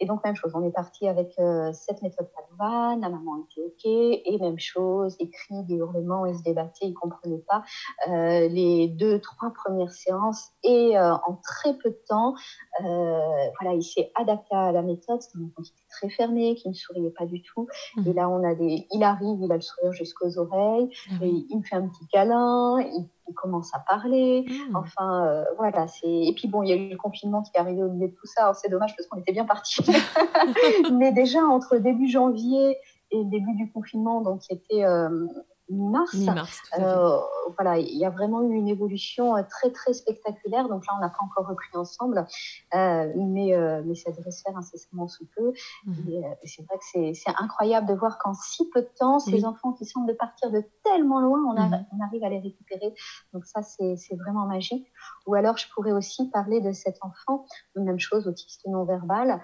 [0.00, 3.62] Et donc, même chose, on est parti avec euh, cette méthode Padovan, la maman était
[3.62, 7.62] OK, et même chose, des cris, des hurlements, il se débattait, il ne comprenait pas.
[8.08, 12.34] Euh, les deux, trois premières séances, et euh, en très peu de temps,
[12.80, 17.10] voilà, il s'est adapté à la méthode, enfant qui était très fermé, qui ne souriait
[17.10, 17.68] pas du tout.
[17.96, 18.08] Mmh.
[18.08, 18.86] Et là, on a des...
[18.92, 22.06] il arrive, il a le sourire jusqu'aux oreilles, ah et il me fait un petit
[22.08, 24.44] câlin, il il commence à parler.
[24.48, 24.76] Hmm.
[24.76, 25.86] Enfin, euh, voilà.
[25.86, 26.08] C'est...
[26.08, 28.14] Et puis, bon, il y a eu le confinement qui est arrivé au milieu de
[28.14, 28.52] tout ça.
[28.54, 29.84] c'est dommage parce qu'on était bien partis.
[30.92, 32.76] Mais déjà, entre début janvier
[33.10, 35.26] et début du confinement, donc qui était euh,
[35.68, 36.14] mi-mars.
[36.78, 37.18] Euh,
[37.56, 40.68] voilà, il y a vraiment eu une évolution euh, très très spectaculaire.
[40.68, 42.26] Donc là, on n'a pas encore repris ensemble,
[42.74, 45.52] euh, mais, mais ça devrait se faire incessamment sous peu.
[45.86, 46.08] Mhm.
[46.08, 49.72] Et, c'est vrai que c'est incroyable de voir qu'en si peu de temps, ces enfants
[49.72, 51.86] qui semblent partir de tellement loin, on, mhm.
[51.92, 52.94] on arrive à les récupérer.
[53.32, 54.86] Donc ça, c'est vraiment magique.
[55.26, 57.46] Ou alors, je pourrais aussi parler de cet enfant,
[57.76, 59.40] même chose, autiste non verbal,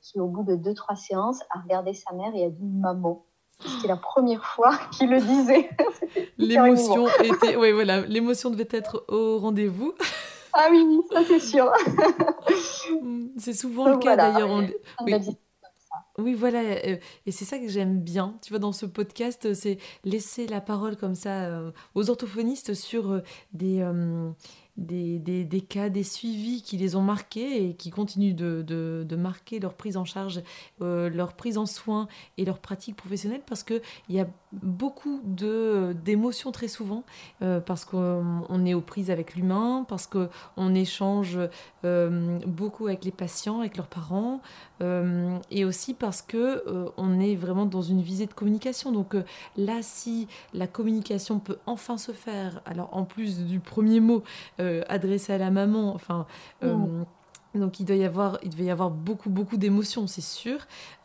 [0.00, 3.24] qui au bout de deux trois séances a regardé sa mère et a dit maman.
[3.64, 5.70] C'était la première fois qu'il le disait.
[6.38, 9.94] L'émotion était, oui, voilà, l'émotion devait être au rendez-vous.
[10.52, 11.70] Ah oui, ça c'est sûr.
[13.36, 14.50] c'est souvent le cas d'ailleurs.
[15.04, 15.14] Oui.
[16.18, 16.34] oui.
[16.34, 16.96] voilà, euh,
[17.26, 20.96] et c'est ça que j'aime bien, tu vois, dans ce podcast, c'est laisser la parole
[20.96, 23.20] comme ça euh, aux orthophonistes sur euh,
[23.52, 23.86] des,
[24.76, 29.96] des, cas, des suivis qui les ont marqués et qui continuent de, marquer leur prise
[29.96, 30.42] en charge,
[30.82, 34.26] euh, leur prise en soin et leur pratique professionnelle parce qu'il y a
[34.62, 37.04] beaucoup d'émotions très souvent,
[37.42, 41.38] euh, parce qu'on est aux prises avec l'humain, parce qu'on échange
[41.84, 44.40] euh, beaucoup avec les patients, avec leurs parents,
[45.50, 46.62] et aussi parce que
[46.98, 48.92] on est vraiment dans une visée de communication.
[48.92, 49.16] Donc
[49.56, 54.22] là, si la communication peut enfin se faire, alors en plus du premier mot,
[54.60, 55.94] euh, adressé à la maman.
[55.94, 56.26] Enfin.
[56.62, 57.06] Euh, mm.
[57.56, 60.58] Donc il doit y avoir, il devait y avoir beaucoup beaucoup d'émotions, c'est sûr.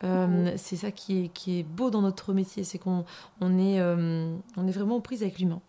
[0.04, 0.52] Euh.
[0.56, 3.04] C'est ça qui est, qui est beau dans notre métier, c'est qu'on
[3.40, 5.60] on est, on est vraiment en prise avec l'humain.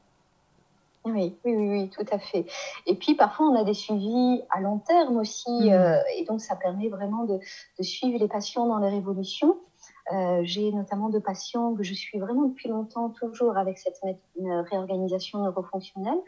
[1.06, 2.46] Oui, oui, oui, tout à fait.
[2.86, 6.02] Et puis parfois on a des suivis à long terme aussi, mm.
[6.18, 7.40] et donc ça permet vraiment de,
[7.80, 9.58] de, suivre les patients dans leur évolution.
[10.12, 14.00] Euh, j'ai notamment deux patients que je suis vraiment depuis longtemps, toujours avec cette
[14.70, 16.20] réorganisation neurofonctionnelle.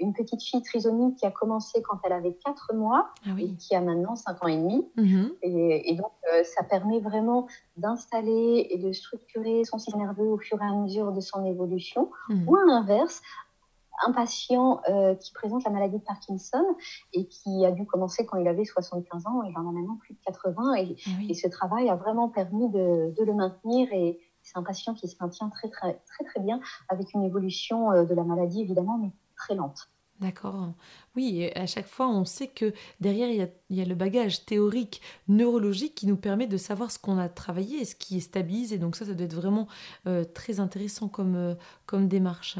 [0.00, 3.74] Une petite fille trisomique qui a commencé quand elle avait 4 mois ah et qui
[3.76, 4.88] a maintenant 5 ans et demi.
[4.96, 5.32] Mhm.
[5.42, 10.60] et, donc, euh, ça permet vraiment d'installer et de structurer son système nerveux au fur
[10.60, 12.10] et à mesure de son évolution.
[12.28, 12.48] Mhm.
[12.48, 13.22] Ou à l'inverse,
[14.06, 16.64] un patient euh, qui présente la maladie de Parkinson
[17.12, 20.14] et qui a dû commencer quand il avait 75 ans et en a maintenant plus
[20.14, 20.74] de 80.
[20.74, 23.88] Et, ah et ce travail a vraiment permis de, de le maintenir.
[23.92, 27.92] Et c'est un patient qui se maintient très, très, très, très bien avec une évolution
[27.92, 29.90] euh, de la maladie, évidemment, mais très lente.
[30.20, 30.74] D'accord.
[31.16, 33.94] Oui, à chaque fois, on sait que derrière, il y, a, il y, a, le
[33.94, 38.18] bagage théorique, neurologique qui nous permet de savoir ce qu'on a travaillé et ce qui
[38.18, 38.76] est stabilisé.
[38.76, 39.66] Donc ça, ça doit être vraiment
[40.06, 42.58] euh, très intéressant comme, comme démarche.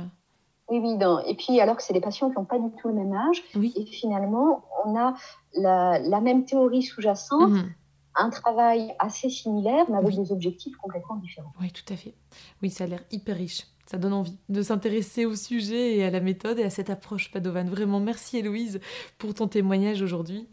[0.71, 0.99] Oui, oui.
[1.27, 3.43] Et puis, alors que c'est des patients qui n'ont pas du tout le même âge.
[3.77, 5.15] Et finalement, on a
[5.55, 7.73] la, même théorie sous-jacente, mhm.
[8.15, 11.53] un travail assez similaire, mais avec des objectifs complètement différents.
[11.61, 12.15] Oui, tout à fait.
[12.63, 16.11] Oui, ça a l'air hyper riche ça donne envie de s'intéresser au sujet et à
[16.11, 17.65] la méthode et à cette approche Padovan.
[17.65, 18.79] Vraiment, merci Héloïse
[19.19, 20.47] pour ton témoignage aujourd'hui.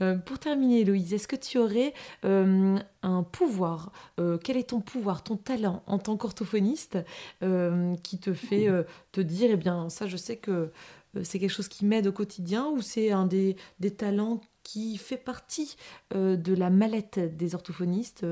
[0.00, 4.80] Euh, pour terminer, Héloïse, est-ce que tu aurais euh, un pouvoir euh, Quel est ton
[4.80, 6.98] pouvoir, ton talent en tant qu'orthophoniste
[8.02, 8.68] qui te fait
[9.12, 10.72] te dire, eh bien, ça, je sais que
[11.22, 15.16] c'est quelque chose qui m'aide au quotidien ou c'est un des, des, talents qui fait
[15.16, 15.76] partie
[16.12, 18.26] de la mallette des orthophonistes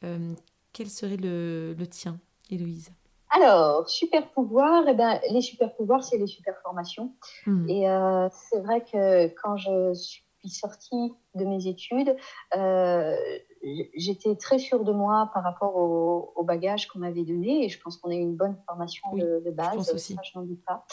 [0.00, 2.18] Quel serait le, le tien,
[2.50, 2.90] Héloïse?
[3.30, 7.14] Alors, super pouvoir, eh ben, les super pouvoirs, c'est les super formations.
[7.46, 7.68] Hmm.
[7.68, 12.16] Et euh, c'est vrai que quand je suis sortie de mes études,
[12.56, 13.16] euh,
[13.94, 17.66] j'étais très sûre de moi par rapport au, au bagage qu'on m'avait donné.
[17.66, 20.64] Et je pense qu'on a eu une bonne formation de, base, ça je n'en doute
[20.64, 20.86] pas,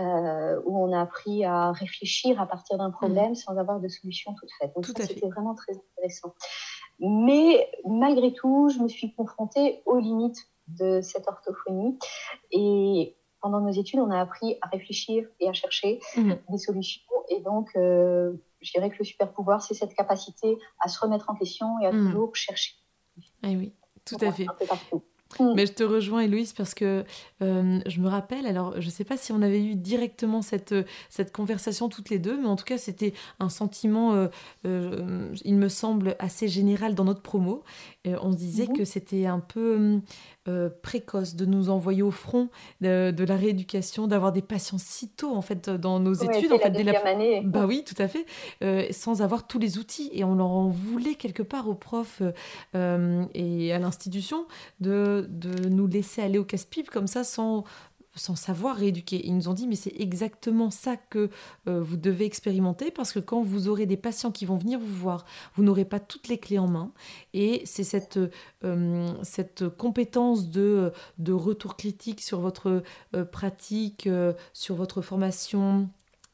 [0.00, 3.36] euh, où on a appris à réfléchir à partir d'un problème hmm.
[3.36, 4.72] sans avoir de solution toute faite.
[4.74, 6.34] Donc, ça, c'était vraiment très intéressant.
[6.98, 11.98] Mais malgré tout, je me suis confrontée aux limites de cette orthophonie.
[12.52, 16.38] Et pendant nos études, on a appris à réfléchir et à chercher mhm.
[16.48, 17.02] des solutions.
[17.28, 21.30] Et donc, euh, je dirais que le super pouvoir, c'est cette capacité à se remettre
[21.30, 22.06] en question et à mhm.
[22.06, 22.74] toujours chercher.
[23.42, 23.72] Eh oui,
[24.04, 24.46] tout à fait.
[25.38, 25.54] Mm.
[25.54, 27.04] Mais je te rejoins, Héloïse, parce que
[27.42, 30.74] euh, je me rappelle, alors je ne sais pas si on avait eu directement cette,
[31.08, 34.28] cette conversation toutes les deux, mais en tout cas, c'était un sentiment,
[34.64, 37.62] euh, il me semble, assez général dans notre promo.
[38.06, 38.78] On se disait mm-hmm.
[38.78, 40.00] que c'était un peu
[40.82, 42.48] précoce de nous envoyer au front
[42.80, 46.52] de, la rééducation, d'avoir des patients si tôt, en fait, dans nos études.
[46.52, 47.42] En fait, dès la année.
[47.44, 48.26] Bah oui, tout à fait,
[48.92, 50.10] sans avoir tous les outils.
[50.12, 52.22] Et on leur en voulait quelque part aux profs
[52.74, 54.46] et à l'institution
[54.80, 57.64] de de, nous laisser aller au casse-pipe comme ça sans,
[58.14, 59.24] sans savoir rééduquer.
[59.24, 61.30] Ils nous ont dit, mais c'est exactement ça que
[61.68, 64.94] euh, vous devez expérimenter parce que quand vous aurez des patients qui vont venir vous
[64.94, 66.92] voir, vous n'aurez pas toutes les clés en main.
[67.34, 68.18] Et c'est cette,
[68.64, 72.82] euh, cette compétence de, de retour critique sur votre
[73.14, 74.08] euh, pratique,
[74.52, 75.88] sur votre formation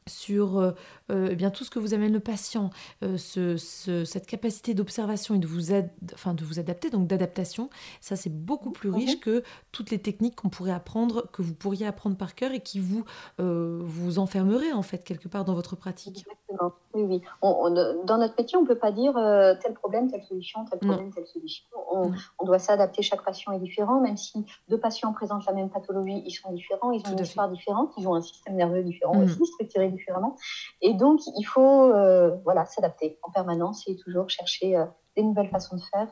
[0.07, 0.71] sur euh,
[1.09, 2.69] euh, eh bien tout ce que vous amène le patient,
[3.03, 5.73] euh, cette capacité d'observation et de vous,
[6.13, 7.69] enfin, de vous adapter, donc d'adaptation,
[8.01, 9.19] ça c'est beaucoup plus riche mhm.
[9.19, 12.79] que toutes les techniques qu'on pourrait apprendre, que vous pourriez apprendre par cœur et qui
[12.79, 13.03] vous,
[13.37, 16.19] vous enfermeraient en fait quelque part dans votre pratique.
[16.19, 17.21] Exactement, oui, oui.
[17.41, 19.13] dans notre métier, on ne peut pas dire
[19.61, 21.65] tel problème, telle solution, tel problème, telle solution.
[21.91, 25.69] On, on doit s'adapter, chaque patient est différent, même si deux patients présentent la même
[25.69, 29.15] pathologie, ils sont différents, ils ont une histoire différente, ils ont un système nerveux différent
[29.15, 29.23] mhm.
[29.23, 30.35] aussi, structuré différemment.
[30.81, 34.85] Et donc, il faut euh, voilà, s'adapter en permanence et toujours chercher euh,
[35.15, 36.07] des nouvelles façons de faire.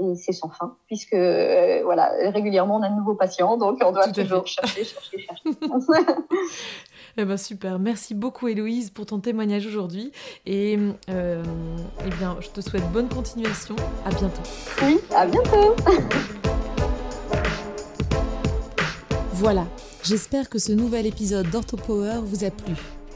[0.00, 3.90] Et c'est sans fin, puisque euh, voilà, régulièrement, on a de nouveaux patients, donc on
[3.90, 5.42] doit toujours chercher, chercher, chercher.
[7.20, 10.12] Eh ben super, merci beaucoup Héloïse pour ton témoignage aujourd'hui
[10.46, 10.78] et
[11.08, 13.74] eh bien je te souhaite bonne continuation,
[14.04, 14.42] à bientôt.
[14.82, 15.74] Oui, à bientôt.
[19.38, 19.66] voilà,
[20.02, 22.74] j'espère que ce nouvel épisode d'OrthoPower vous a plu.